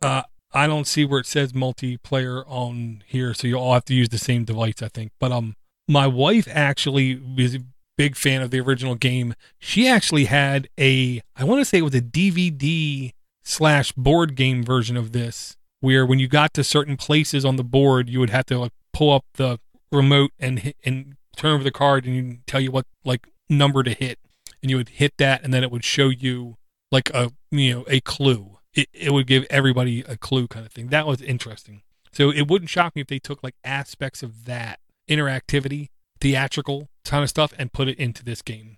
[0.00, 0.22] uh,
[0.52, 4.08] I don't see where it says multiplayer on here, so you all have to use
[4.08, 5.12] the same device, I think.
[5.20, 5.54] But um,
[5.86, 7.60] my wife actually is a
[7.96, 9.34] big fan of the original game.
[9.58, 13.12] She actually had a, I want to say it was a DVD
[13.44, 17.64] slash board game version of this, where when you got to certain places on the
[17.64, 18.72] board, you would have to like
[19.02, 19.58] pull up the
[19.90, 23.82] remote and hit, and turn over the card, and you tell you what like number
[23.82, 24.20] to hit,
[24.62, 26.56] and you would hit that, and then it would show you
[26.92, 28.58] like a you know a clue.
[28.74, 30.88] It it would give everybody a clue kind of thing.
[30.88, 31.82] That was interesting.
[32.12, 34.78] So it wouldn't shock me if they took like aspects of that
[35.08, 35.88] interactivity,
[36.20, 38.76] theatrical kind of stuff, and put it into this game.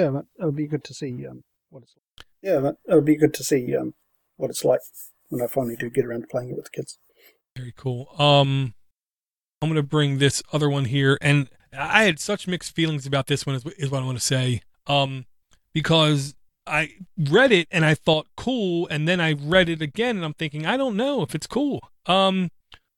[0.00, 2.26] Yeah, but it'll be good to see um, what it's like.
[2.40, 3.92] Yeah, but it'll be good to see um,
[4.36, 4.80] what it's like
[5.28, 6.98] when I finally do get around to playing it with the kids.
[7.54, 8.08] Very cool.
[8.18, 8.74] Um,
[9.60, 13.44] I'm gonna bring this other one here, and I had such mixed feelings about this
[13.46, 13.56] one.
[13.56, 14.62] Is, is what I want to say.
[14.86, 15.26] Um,
[15.72, 16.34] because
[16.66, 20.34] I read it and I thought cool, and then I read it again, and I'm
[20.34, 21.90] thinking I don't know if it's cool.
[22.06, 22.50] Um,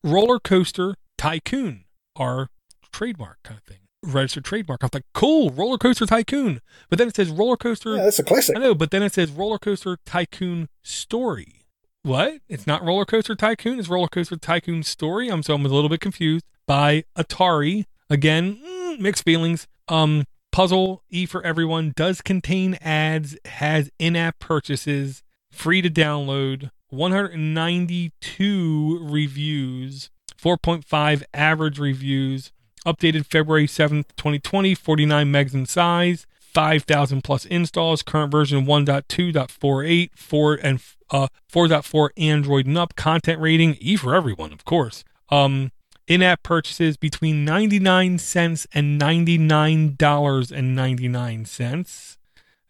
[0.04, 1.84] roller coaster tycoon,
[2.16, 2.48] our
[2.92, 4.82] trademark kind of thing, registered trademark.
[4.82, 7.96] I was like, cool, roller coaster tycoon, but then it says roller coaster.
[7.96, 8.56] Yeah, that's a classic.
[8.56, 11.59] I know, but then it says Roller Coaster Tycoon Story.
[12.02, 12.40] What?
[12.48, 13.78] It's not Roller Coaster Tycoon.
[13.78, 15.28] It's Roller Coaster Tycoon Story.
[15.28, 17.84] I'm so I'm a little bit confused by Atari.
[18.08, 19.68] Again, mm, mixed feelings.
[19.86, 26.70] Um, Puzzle E for everyone does contain ads, has in-app purchases, free to download.
[26.88, 30.10] 192 reviews,
[30.42, 32.50] 4.5 average reviews.
[32.86, 36.26] Updated February 7th, 2020, 49 megs in size.
[36.40, 38.02] 5,000 plus installs.
[38.02, 40.80] Current version 1.2.48, 4 and
[41.10, 42.94] uh 4.4 Android and up.
[42.96, 45.04] Content rating E for everyone, of course.
[45.30, 45.72] Um,
[46.06, 52.18] in-app purchases between 99 cents and 99 dollars and 99 cents.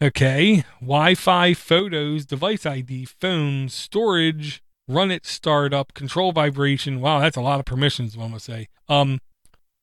[0.03, 7.01] Okay, Wi-Fi, photos, device ID, phone, storage, run it, startup, control vibration.
[7.01, 8.17] Wow, that's a lot of permissions.
[8.17, 8.69] One would say.
[8.89, 9.21] Um,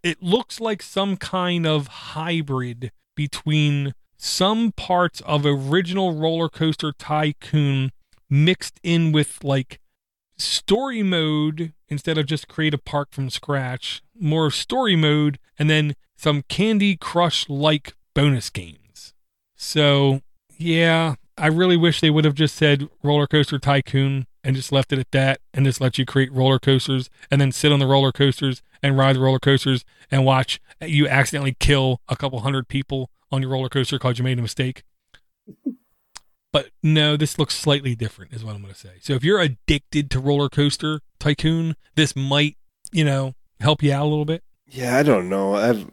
[0.04, 7.92] it looks like some kind of hybrid between some parts of original roller coaster tycoon
[8.30, 9.80] mixed in with like
[10.38, 15.96] story mode instead of just create a park from scratch more story mode and then
[16.16, 19.14] some candy crush like bonus games
[19.56, 20.22] so
[20.58, 24.94] yeah i really wish they would have just said roller coaster tycoon and just left
[24.94, 27.88] it at that and just let you create roller coasters and then sit on the
[27.88, 32.68] roller coasters and ride the roller coasters and watch you accidentally kill a couple hundred
[32.68, 34.84] people on your roller coaster because you made a mistake.
[36.54, 38.94] But no, this looks slightly different, is what I'm going to say.
[39.02, 42.58] So if you're addicted to roller coaster tycoon, this might,
[42.92, 44.44] you know, help you out a little bit.
[44.70, 45.56] Yeah, I don't know.
[45.56, 45.88] I've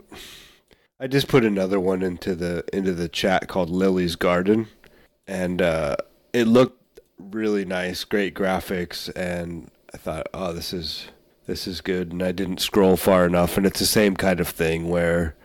[1.01, 4.69] I just put another one into the into the chat called Lily's Garden,
[5.27, 5.97] and uh,
[6.33, 11.09] it looked really nice, great graphics, and I thought, oh, this is
[11.47, 12.13] this is good.
[12.13, 15.37] And I didn't scroll far enough, and it's the same kind of thing where,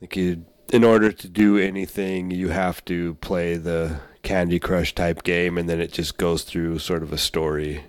[0.00, 5.22] like, you in order to do anything, you have to play the Candy Crush type
[5.22, 7.84] game, and then it just goes through sort of a story,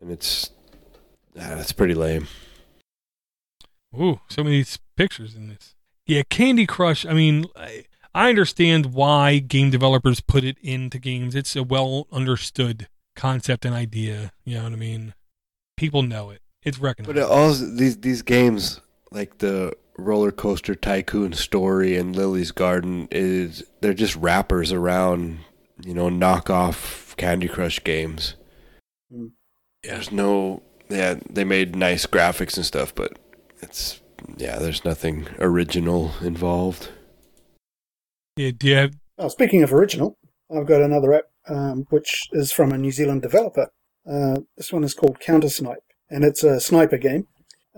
[0.00, 0.50] and it's
[1.36, 2.28] ah, that's pretty lame.
[3.98, 4.64] Ooh, so many
[4.96, 5.74] pictures in this.
[6.06, 7.04] Yeah, Candy Crush.
[7.04, 7.84] I mean, I,
[8.14, 11.34] I understand why game developers put it into games.
[11.34, 14.32] It's a well understood concept and idea.
[14.44, 15.14] You know what I mean?
[15.76, 16.40] People know it.
[16.62, 17.14] It's recognized.
[17.14, 18.80] But it also these these games
[19.10, 25.40] like the roller coaster tycoon story and Lily's Garden is they're just wrappers around
[25.82, 28.34] you know knockoff Candy Crush games.
[29.12, 29.32] Mm.
[29.82, 33.18] There's no yeah they made nice graphics and stuff, but
[33.60, 34.00] it's
[34.36, 36.90] yeah there's nothing original involved.
[38.36, 40.16] yeah, do you have, Oh, speaking of original,
[40.54, 43.68] I've got another app um, which is from a New Zealand developer.
[44.08, 47.26] Uh, this one is called Counter Snipe, and it's a sniper game.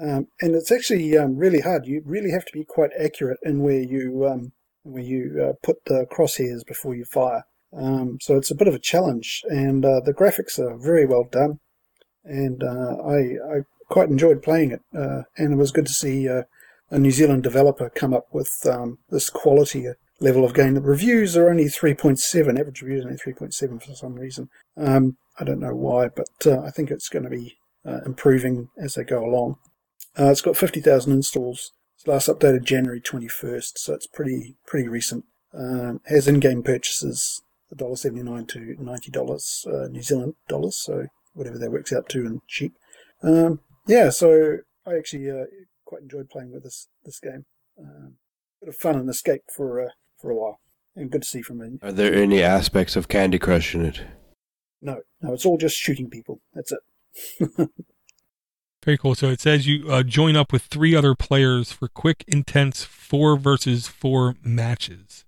[0.01, 1.87] Um, and it's actually um, really hard.
[1.87, 5.85] You really have to be quite accurate in where you um, where you uh, put
[5.87, 7.45] the crosshairs before you fire.
[7.77, 11.25] Um, so it's a bit of a challenge, and uh, the graphics are very well
[11.31, 11.61] done,
[12.25, 14.81] and uh, I, I quite enjoyed playing it.
[14.97, 16.43] Uh, and it was good to see uh,
[16.91, 19.87] a New Zealand developer come up with um, this quality
[20.21, 20.75] level of game.
[20.75, 24.49] The reviews are only 3.7, average reviews only 3.7 for some reason.
[24.77, 27.57] Um, I don't know why, but uh, I think it's going to be
[28.05, 29.57] improving as they go along.
[30.19, 35.27] it's got 50,000 installs it's last updated January 21st, so it's pretty pretty recent.
[35.53, 37.43] Um, has in-game purchases
[37.75, 42.75] $1.79 to $90 uh, New Zealand dollars, so whatever that works out to and cheap.
[43.23, 45.45] Um, yeah, so I actually uh,
[45.85, 47.45] quite enjoyed playing with this this game.
[47.79, 48.15] Um,
[48.61, 50.61] bit of fun and escape for uh, for a while,
[50.97, 51.79] and good to see from me.
[51.83, 54.03] Are there any aspects of Candy Crush in it?
[54.83, 56.41] No, no, it's all just shooting people.
[56.55, 57.71] That's it.
[58.85, 59.15] Very cool.
[59.15, 63.37] So it says you uh, join up with three other players for quick, intense four
[63.37, 65.27] versus four matches.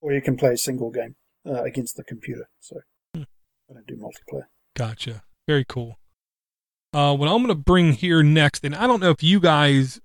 [0.00, 1.16] Or you can play a single game
[1.46, 2.48] uh, against the computer.
[2.60, 2.80] So
[3.14, 3.22] hmm.
[3.70, 4.46] I don't do multiplayer.
[4.76, 5.22] Gotcha.
[5.46, 5.98] Very cool.
[6.92, 10.00] Uh, what I'm going to bring here next, and I don't know if you guys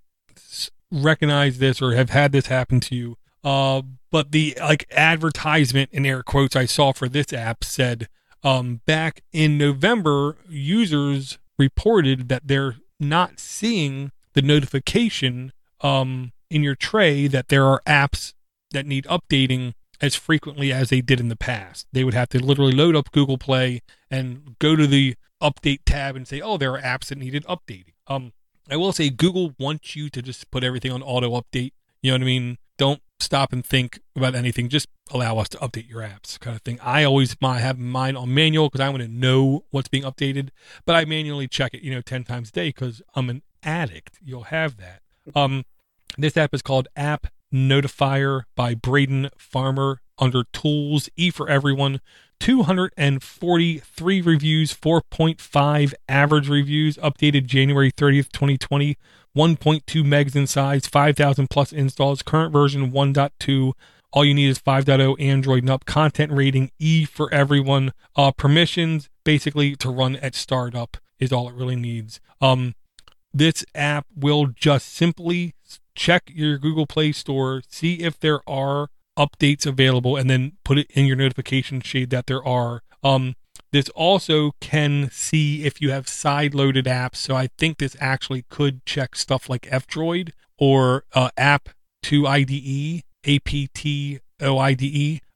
[0.92, 6.06] recognize this or have had this happen to you, uh, but the like advertisement in
[6.06, 8.10] air quotes I saw for this app said
[8.44, 16.76] um, back in November, users reported that they're not seeing the notification um, in your
[16.76, 18.34] tray that there are apps
[18.72, 21.88] that need updating as frequently as they did in the past.
[21.91, 26.16] They would have to literally load up Google Play and go to the update tab
[26.16, 28.34] and say, "Oh, there are apps that needed updating." Um,
[28.70, 31.72] I will say Google wants you to just put everything on auto update.
[32.02, 32.58] You know what I mean?
[32.78, 34.70] Don't stop and think about anything.
[34.70, 36.80] Just allow us to update your apps, kind of thing.
[36.82, 40.50] I always my, have mine on manual because I want to know what's being updated,
[40.86, 44.20] but I manually check it, you know, ten times a day because I'm an addict.
[44.22, 45.02] You'll have that.
[45.36, 45.66] Um,
[46.18, 52.02] this app is called App Notifier by Braden Farmer under Tools E for Everyone.
[52.39, 58.97] 243 reviews, 4.5 average reviews, updated January 30th, 2020.
[59.38, 63.74] 1.2 megs in size, 5,000 plus installs, current version 1.2.
[64.12, 65.86] All you need is 5.0 Android and up.
[65.86, 67.93] Content rating E for everyone.
[68.16, 72.20] Uh, permissions basically to run at startup is all it really needs.
[72.41, 72.74] Um,
[73.32, 75.54] this app will just simply
[76.00, 78.88] check your Google Play Store, see if there are
[79.18, 82.82] updates available, and then put it in your notification shade that there are.
[83.04, 83.36] Um,
[83.72, 87.18] this also can see if you have side loaded apps.
[87.18, 91.68] So I think this actually could check stuff like F-Droid or uh, App
[92.04, 94.22] to IDE, APTOIDE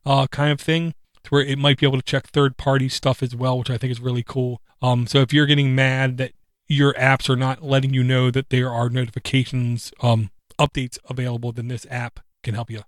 [0.06, 0.94] uh, kind of thing,
[1.26, 3.78] to where it might be able to check third party stuff as well, which I
[3.78, 4.62] think is really cool.
[4.82, 6.32] Um, so if you're getting mad that
[6.70, 10.32] your apps are not letting you know that there are notifications, um,
[10.64, 12.82] updates available, then this app can help you,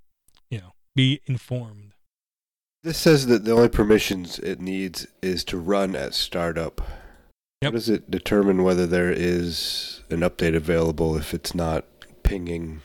[0.49, 1.93] you know, be informed.
[2.84, 6.82] This says that the only permissions it needs is to run at startup.
[7.61, 7.71] Yep.
[7.71, 11.86] How does it determine whether there is an update available if it's not
[12.21, 12.82] pinging?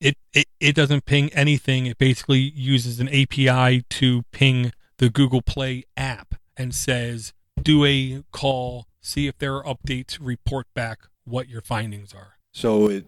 [0.00, 1.86] It, it it doesn't ping anything.
[1.86, 8.22] It basically uses an API to ping the Google Play app and says, do a
[8.32, 12.36] call, see if there are updates, report back what your findings are.
[12.52, 13.06] So it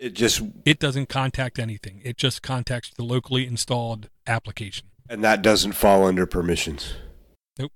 [0.00, 2.00] it just it doesn't contact anything.
[2.02, 4.88] It just contacts the locally installed application.
[5.08, 6.94] And that doesn't fall under permissions.
[7.58, 7.72] Nope.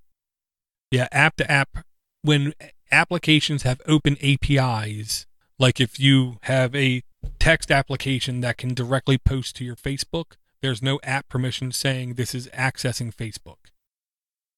[0.91, 1.85] Yeah, app to app.
[2.23, 2.55] When
[2.91, 5.27] applications have open APIs,
[5.59, 7.03] like if you have a
[7.39, 12.35] text application that can directly post to your Facebook, there's no app permission saying this
[12.35, 13.59] is accessing Facebook.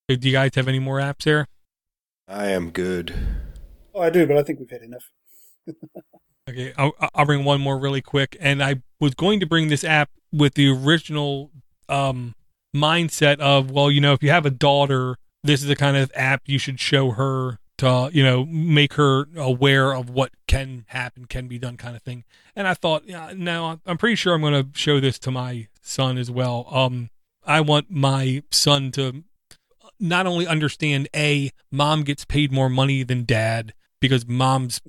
[0.08, 1.48] Do you guys have any more apps there?
[2.28, 3.12] I am good.
[3.92, 5.10] Oh, I do, but I think we've had enough.
[6.48, 8.36] okay, I'll, I'll bring one more really quick.
[8.40, 11.50] And I was going to bring this app with the original
[11.88, 12.34] um,
[12.74, 16.10] mindset of, well, you know, if you have a daughter, this is the kind of
[16.14, 21.26] app you should show her to, you know, make her aware of what can happen,
[21.26, 22.24] can be done, kind of thing.
[22.54, 25.68] And I thought, yeah, no, I'm pretty sure I'm going to show this to my
[25.82, 26.66] son as well.
[26.70, 27.10] Um,
[27.44, 29.24] I want my son to
[30.00, 34.80] not only understand a mom gets paid more money than dad because mom's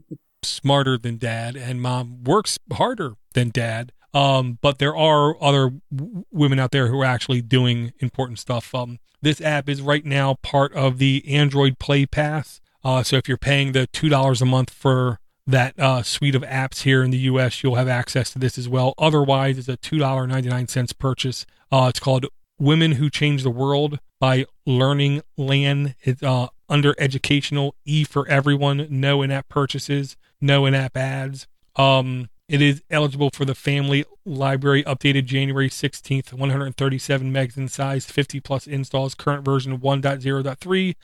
[0.48, 6.26] smarter than dad and mom works harder than dad um, but there are other w-
[6.32, 8.74] women out there who are actually doing important stuff.
[8.74, 12.60] Um, this app is right now part of the Android Play Pass.
[12.84, 16.42] Uh, so if you're paying the two dollars a month for that uh, suite of
[16.44, 18.94] apps here in the U.S., you'll have access to this as well.
[18.98, 21.46] Otherwise, it's a two dollar ninety nine cents purchase.
[21.72, 22.26] Uh, it's called
[22.58, 25.96] "Women Who Change the World" by Learning Land.
[26.02, 28.88] It's uh, under educational E for everyone.
[28.90, 30.16] No in-app purchases.
[30.40, 31.48] No in-app ads.
[31.76, 38.06] Um, it is eligible for the family library updated January 16th, 137 megs in size,
[38.06, 40.96] 50 plus installs, current version 1.0.3,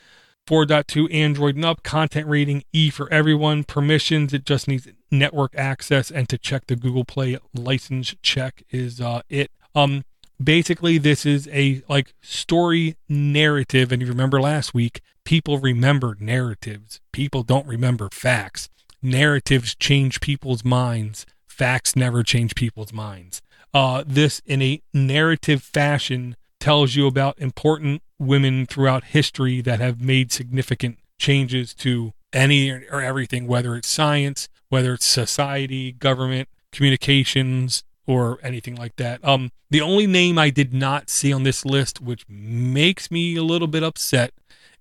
[0.46, 6.10] 4.2 Android and up, content rating E for everyone, permissions, it just needs network access
[6.10, 9.50] and to check the Google Play license check is uh, it.
[9.74, 10.04] Um,
[10.42, 17.00] basically this is a like story narrative and you remember last week people remember narratives
[17.12, 18.68] people don't remember facts
[19.04, 23.40] narratives change people's minds facts never change people's minds
[23.72, 30.00] uh, this in a narrative fashion tells you about important women throughout history that have
[30.00, 37.84] made significant changes to any or everything whether it's science whether it's society government communications
[38.06, 39.24] or anything like that.
[39.24, 43.42] Um, the only name I did not see on this list, which makes me a
[43.42, 44.32] little bit upset,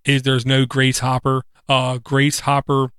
[0.03, 1.43] is there's no Grace Hopper.
[1.69, 2.91] Uh, Grace Hopper,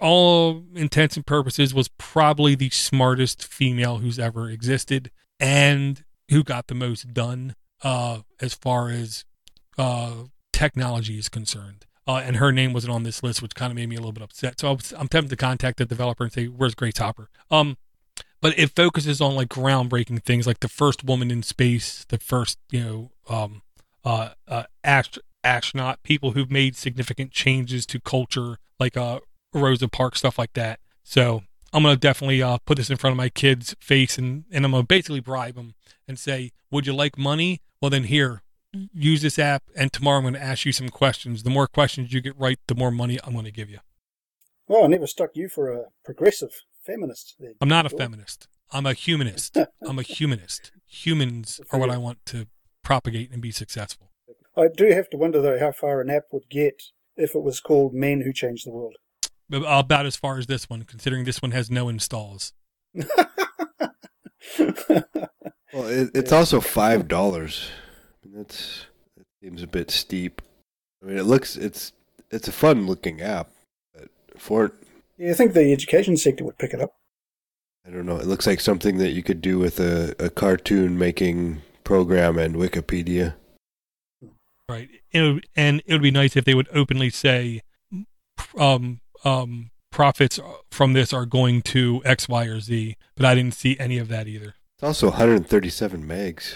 [0.00, 5.10] all intents and purposes, was probably the smartest female who's ever existed
[5.40, 9.24] and who got the most done uh, as far as
[9.78, 11.86] uh, technology is concerned.
[12.08, 14.12] Uh, and her name wasn't on this list, which kind of made me a little
[14.12, 14.60] bit upset.
[14.60, 17.76] So was, I'm tempted to contact the developer and say, "Where's Grace Hopper?" Um,
[18.40, 22.58] but it focuses on like groundbreaking things like the first woman in space, the first,
[22.70, 23.62] you know, um,
[24.04, 29.18] uh, uh, ast- astronaut, people who've made significant changes to culture, like uh,
[29.60, 30.80] Rosa Parks, stuff like that.
[31.02, 31.42] So
[31.72, 34.72] I'm gonna definitely uh, put this in front of my kid's face, and and I'm
[34.72, 35.74] gonna basically bribe them
[36.08, 37.60] and say, "Would you like money?
[37.80, 38.42] Well, then here,
[38.92, 41.42] use this app, and tomorrow I'm gonna ask you some questions.
[41.42, 43.78] The more questions you get right, the more money I'm gonna give you."
[44.68, 46.50] Well, I never stuck you for a progressive
[46.84, 47.36] feminist.
[47.38, 47.54] Then.
[47.60, 48.48] I'm not a feminist.
[48.72, 49.56] I'm a humanist.
[49.86, 50.72] I'm a humanist.
[50.86, 52.46] Humans are what I want to
[52.82, 54.10] propagate and be successful.
[54.56, 56.82] I do have to wonder though how far an app would get
[57.16, 58.96] if it was called Men Who Change the World.
[59.52, 62.52] About as far as this one, considering this one has no installs.
[62.94, 63.06] well,
[65.74, 67.70] it, it's also five dollars.
[68.24, 68.86] That's
[69.16, 70.42] it seems a bit steep.
[71.02, 71.92] I mean, it looks it's
[72.30, 73.50] it's a fun looking app,
[73.94, 74.72] but for
[75.16, 76.94] yeah, I think the education sector would pick it up.
[77.86, 78.16] I don't know.
[78.16, 82.56] It looks like something that you could do with a, a cartoon making program and
[82.56, 83.34] Wikipedia.
[84.68, 84.88] Right.
[85.12, 87.62] It would, and it would be nice if they would openly say,
[88.58, 90.38] um, um, profits
[90.70, 92.96] from this are going to X, Y, or Z.
[93.16, 94.54] But I didn't see any of that either.
[94.76, 96.54] It's also 137 megs.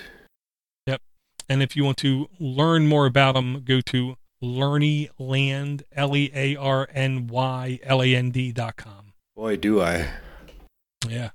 [0.86, 1.02] Yep.
[1.48, 6.56] And if you want to learn more about them, go to Learnyland, L E A
[6.56, 9.12] R N Y L A N D dot com.
[9.34, 10.08] Boy, do I.
[11.08, 11.30] Yeah.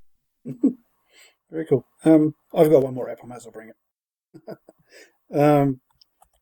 [1.52, 1.86] Very cool.
[2.04, 3.20] Um, I've got one more app.
[3.24, 4.58] I might as well bring it.
[5.40, 5.82] um,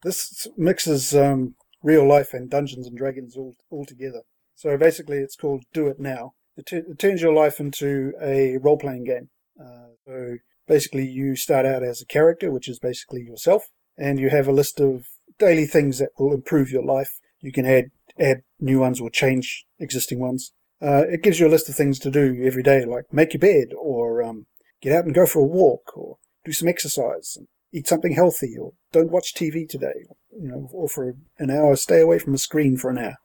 [0.03, 4.21] this mixes um, real life and Dungeons and Dragons all, all together.
[4.64, 6.36] So basically, it's called Do It Now.
[6.55, 9.30] It, t- it turns your life into a role playing game.
[9.59, 10.38] Uh, so
[10.70, 13.64] basically, you start out as a character, which is basically yourself,
[13.97, 15.03] and you have a list of
[15.38, 17.20] daily things that will improve your life.
[17.41, 20.53] You can add add new ones or change existing ones.
[20.82, 23.41] Uh, it gives you a list of things to do every day, like make your
[23.41, 24.45] bed, or um,
[24.82, 27.38] get out and go for a walk, or do some exercise,
[27.74, 30.05] eat something healthy, or don't watch TV today,
[30.39, 33.18] you know, or for an hour stay away from a screen for an hour.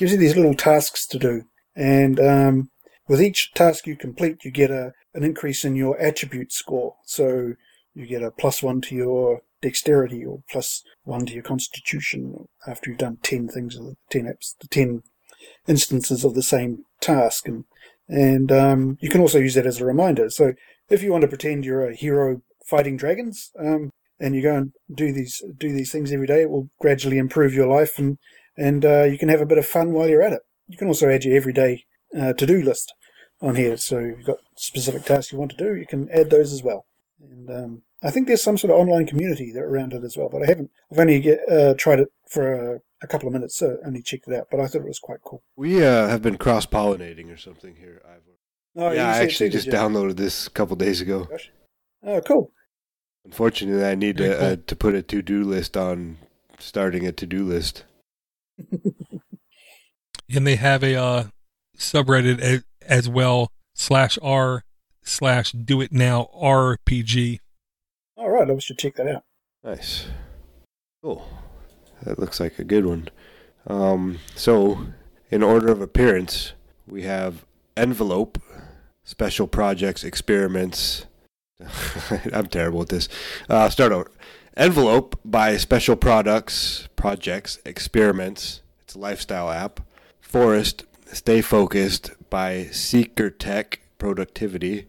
[0.00, 1.42] Gives you these little tasks to do,
[1.76, 2.70] and um,
[3.06, 6.94] with each task you complete, you get a an increase in your attribute score.
[7.04, 7.52] So
[7.92, 12.88] you get a plus one to your dexterity or plus one to your constitution after
[12.88, 13.78] you've done 10 things,
[14.08, 15.02] 10 apps, 10
[15.68, 17.46] instances of the same task.
[17.46, 17.64] And,
[18.08, 20.30] and um, you can also use that as a reminder.
[20.30, 20.54] So
[20.88, 24.72] if you want to pretend you're a hero fighting dragons, um, and you go and
[24.94, 28.18] do these do these things every day, it will gradually improve your life, and
[28.60, 30.42] and uh, you can have a bit of fun while you're at it.
[30.68, 32.92] You can also add your everyday uh, to do list
[33.40, 33.78] on here.
[33.78, 36.62] So if you've got specific tasks you want to do, you can add those as
[36.62, 36.84] well.
[37.22, 40.28] And um, I think there's some sort of online community that around it as well,
[40.30, 40.70] but I haven't.
[40.92, 44.28] I've only get, uh, tried it for a, a, couple of minutes, so only checked
[44.28, 44.48] it out.
[44.50, 45.42] But I thought it was quite cool.
[45.56, 48.36] We uh, have been cross pollinating or something here, Ivor.
[48.76, 51.24] Oh, yeah, I actually just downloaded this a couple days ago.
[51.24, 51.50] Gosh.
[52.04, 52.52] Oh, cool.
[53.24, 54.46] Unfortunately, I need to cool.
[54.46, 56.18] uh, to put a to do list on
[56.58, 57.84] starting a to do list.
[60.34, 61.24] and they have a uh,
[61.76, 64.64] subreddit as well slash r
[65.02, 67.40] slash do it now RPG
[68.20, 69.24] all right, I should check that out.
[69.64, 70.04] Nice.
[71.02, 71.26] Cool.
[72.02, 73.08] That looks like a good one.
[73.66, 74.88] Um, so,
[75.30, 76.52] in order of appearance,
[76.86, 77.46] we have
[77.78, 78.38] envelope,
[79.04, 81.06] special projects, experiments.
[82.34, 83.08] I'm terrible at this.
[83.48, 84.10] Uh, start over.
[84.60, 88.60] Envelope by Special Products, Projects, Experiments.
[88.82, 89.80] It's a lifestyle app.
[90.20, 94.86] Forest, Stay Focused by SEEKRTECH, Productivity.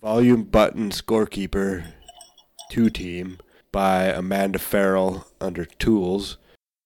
[0.00, 1.86] Volume Button Scorekeeper
[2.70, 3.38] 2 Team
[3.72, 6.36] by Amanda Farrell under Tools.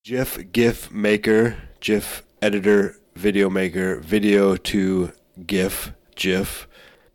[0.03, 5.13] GIF GIF Maker, GIF Editor, Video Maker, Video to
[5.47, 6.67] GIF, GIF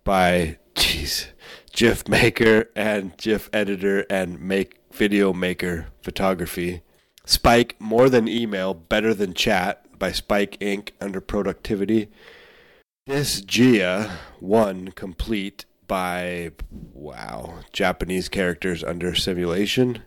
[0.03, 1.29] by, jeez,
[1.71, 6.81] GIF Maker and GIF Editor and Make Video Maker Photography.
[7.23, 10.89] Spike More Than Email, Better Than Chat by Spike Inc.
[10.99, 12.09] under Productivity.
[13.05, 20.01] This Gia 1 Complete by, wow, Japanese characters under Simulation.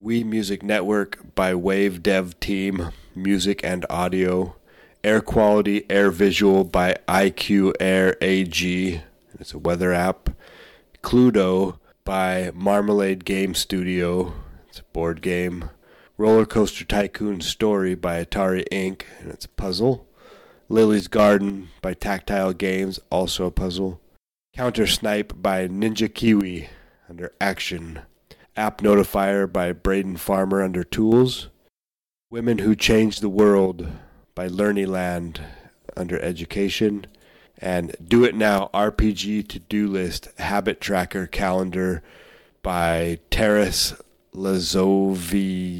[0.00, 4.54] We Music Network by Wave Dev Team, Music and Audio.
[5.02, 9.02] Air Quality Air Visual by IQ Air AG.
[9.40, 10.30] It's a weather app.
[11.02, 14.32] Cluedo by Marmalade Game Studio.
[14.68, 15.70] It's a board game.
[16.16, 19.02] Roller Coaster Tycoon Story by Atari Inc.
[19.18, 20.06] and it's a puzzle.
[20.68, 24.00] Lily's Garden by Tactile Games, also a puzzle.
[24.54, 26.68] Counter Snipe by Ninja Kiwi
[27.10, 28.02] under Action.
[28.56, 31.48] App Notifier by Braden Farmer under Tools.
[32.30, 33.88] Women Who Changed the World
[34.36, 35.40] by Learnyland
[35.96, 37.08] under Education.
[37.58, 42.02] And Do It Now RPG To Do List Habit Tracker Calendar
[42.62, 43.94] by Terrace
[44.34, 45.76] Lazovier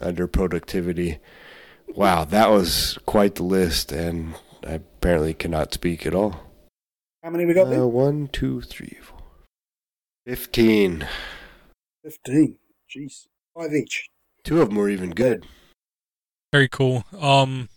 [0.00, 1.18] under Productivity.
[1.88, 4.34] Wow, that was quite the list, and
[4.66, 6.40] I apparently cannot speak at all.
[7.22, 7.82] How many we got there?
[7.82, 9.18] Uh, one, two, three, four.
[10.26, 11.06] Fifteen.
[12.04, 12.56] 15.
[12.90, 13.26] Jeez.
[13.56, 14.08] Five each.
[14.44, 15.46] Two of them were even good.
[16.52, 17.04] Very cool.
[17.18, 17.68] Um,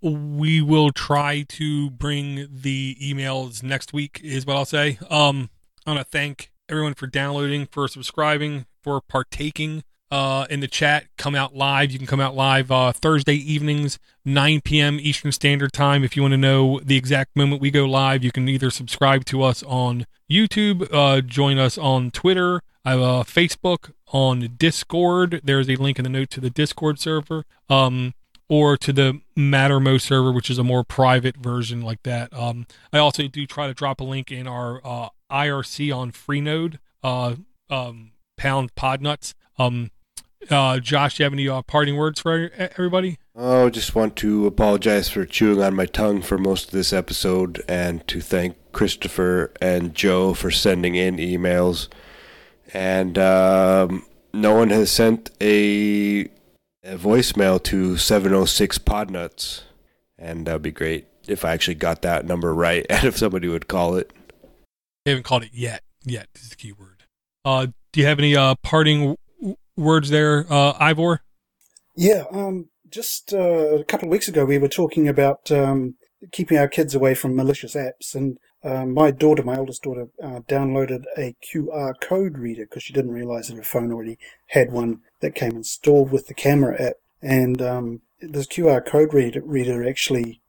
[0.00, 4.20] we will try to bring the emails next week.
[4.22, 4.98] Is what I'll say.
[5.08, 5.50] Um,
[5.86, 11.06] I want to thank everyone for downloading, for subscribing, for partaking uh, in the chat.
[11.16, 11.90] Come out live.
[11.90, 14.98] You can come out live uh, Thursday evenings, 9 p.m.
[15.00, 16.04] Eastern Standard Time.
[16.04, 19.24] If you want to know the exact moment we go live, you can either subscribe
[19.26, 22.62] to us on YouTube, uh, join us on Twitter.
[22.84, 25.40] I have a Facebook on Discord.
[25.44, 27.44] There's a link in the note to the Discord server.
[27.68, 28.14] Um,
[28.50, 32.34] or to the Mattermost server, which is a more private version like that.
[32.36, 36.78] Um, I also do try to drop a link in our uh, IRC on Freenode,
[37.04, 37.36] uh,
[37.70, 39.34] um, pound podnutz.
[39.56, 39.92] Um,
[40.50, 43.18] uh, Josh, do you have any uh, parting words for everybody?
[43.36, 47.62] Oh, just want to apologize for chewing on my tongue for most of this episode
[47.68, 51.86] and to thank Christopher and Joe for sending in emails.
[52.74, 56.28] And um, no one has sent a,
[56.82, 59.62] a voicemail to 706 Podnuts.
[60.18, 63.48] And that would be great if I actually got that number right and if somebody
[63.48, 64.12] would call it.
[65.04, 65.82] They haven't called it yet.
[66.04, 67.04] Yet is the key word.
[67.44, 71.20] Uh, do you have any uh, parting w- words there, uh, Ivor?
[71.96, 75.96] Yeah, um, just uh, a couple of weeks ago, we were talking about um,
[76.32, 78.14] keeping our kids away from malicious apps.
[78.14, 82.92] And um, my daughter, my oldest daughter, uh, downloaded a QR code reader because she
[82.92, 84.18] didn't realize that her phone already
[84.48, 86.96] had one that came installed with the camera app.
[87.22, 90.40] And um, this QR code reader, reader actually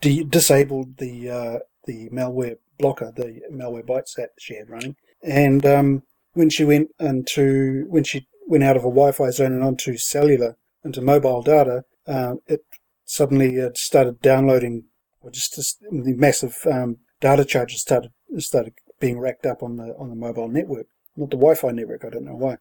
[0.00, 4.96] de- disabled the uh, the malware blocker, the Malwarebytes app she had running.
[5.22, 6.02] And um,
[6.34, 10.56] when she went into when she went out of a Wi-Fi zone and onto cellular,
[10.84, 12.64] into mobile data, uh, it
[13.04, 14.84] suddenly uh, started downloading,
[15.20, 19.94] or just, just the massive um, data charges started started being racked up on the
[19.98, 20.86] on the mobile network,
[21.16, 22.04] not the Wi-Fi network.
[22.04, 22.56] I don't know why.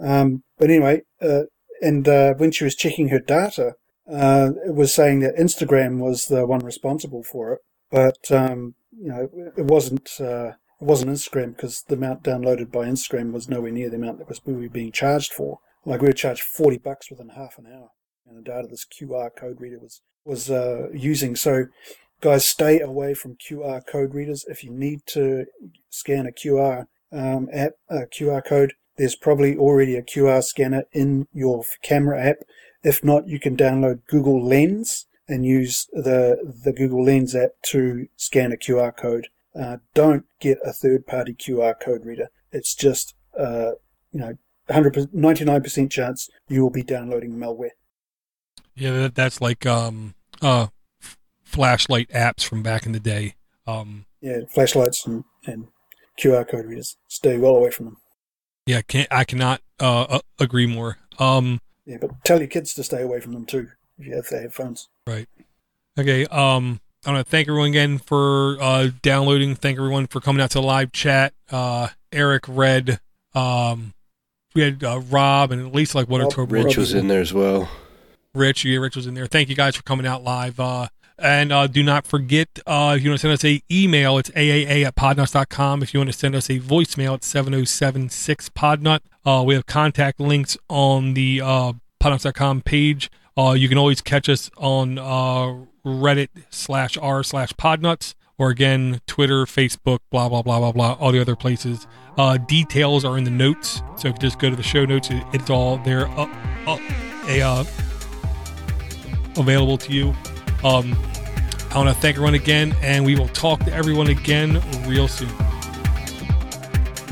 [0.00, 1.42] Um, but anyway, uh,
[1.80, 3.74] and uh, when she was checking her data,
[4.10, 7.60] uh, it was saying that Instagram was the one responsible for it,
[7.90, 10.10] but um, you know it wasn't.
[10.20, 14.18] Uh, it wasn't Instagram because the amount downloaded by Instagram was nowhere near the amount
[14.18, 15.58] that was we were being charged for.
[15.84, 17.90] Like we were charged forty bucks within half an hour,
[18.26, 21.34] and the data this QR code reader was was uh, using.
[21.34, 21.66] So,
[22.20, 24.44] guys, stay away from QR code readers.
[24.48, 25.46] If you need to
[25.90, 31.26] scan a QR um, app, a QR code, there's probably already a QR scanner in
[31.32, 32.38] your camera app.
[32.82, 38.08] If not, you can download Google Lens and use the the Google Lens app to
[38.16, 39.28] scan a QR code.
[39.58, 42.28] Uh, don't get a third party QR code reader.
[42.52, 43.72] It's just, uh,
[44.12, 47.70] you know, 100 99% chance you will be downloading malware.
[48.74, 50.68] Yeah, that's like um, uh,
[51.48, 53.34] flashlight apps from back in the day.
[53.66, 55.68] Um, Yeah, flashlights and, and
[56.20, 56.96] QR code readers.
[57.08, 57.96] Stay well away from them.
[58.66, 60.98] yeah, can't, I cannot uh, uh, agree more.
[61.18, 63.68] Um, Yeah, but tell your kids to stay away from them too
[63.98, 64.88] if, you, if they have phones.
[65.06, 65.28] Right.
[65.98, 66.26] Okay.
[66.26, 69.54] Um, I want to thank everyone again for uh, downloading.
[69.54, 71.32] Thank everyone for coming out to the live chat.
[71.50, 73.00] Uh, Eric, Red,
[73.34, 73.94] um,
[74.54, 76.44] we had uh, Rob, and at least like one or two.
[76.44, 77.68] Rich was in there as well.
[78.34, 79.26] Rich, yeah, Rich was in there.
[79.26, 80.58] Thank you guys for coming out live.
[80.58, 80.88] Uh,
[81.18, 84.30] And uh, do not forget, uh, if you want to send us a email, it's
[84.30, 85.82] aaa at podnutz.com.
[85.82, 89.00] If you want to send us a voicemail, it's 7076 podnut.
[89.24, 93.10] Uh, we have contact links on the uh, podnutz.com page.
[93.36, 99.00] Uh, you can always catch us on uh, Reddit slash r slash podnutz or again,
[99.06, 101.88] Twitter, Facebook, blah, blah, blah, blah, blah, all the other places.
[102.16, 103.82] Uh, details are in the notes.
[103.96, 107.66] So if you just go to the show notes, it, it's all there a,
[109.36, 110.14] available to you.
[110.64, 110.96] Um,
[111.70, 115.28] I want to thank everyone again, and we will talk to everyone again real soon.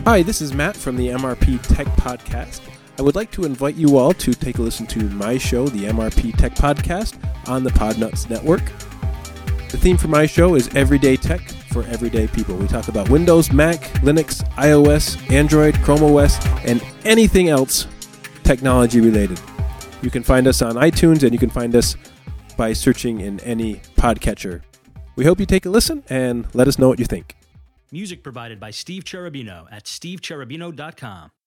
[0.05, 2.61] Hi, this is Matt from the MRP Tech Podcast.
[2.99, 5.85] I would like to invite you all to take a listen to my show, the
[5.85, 7.17] MRP Tech Podcast,
[7.49, 8.65] on the Podnutz Network.
[9.71, 11.41] The theme for my show is Everyday Tech
[11.71, 12.57] for Everyday People.
[12.57, 17.87] We talk about Windows, Mac, Linux, iOS, Android, Chrome OS, and anything else
[18.43, 19.41] technology related.
[20.03, 21.95] You can find us on iTunes and you can find us
[22.57, 24.63] by searching in any podcatcher.
[25.17, 27.37] We hope you take a listen and let us know what you think.
[27.93, 31.31] Music provided by Steve Cherubino at stevecherubino.com.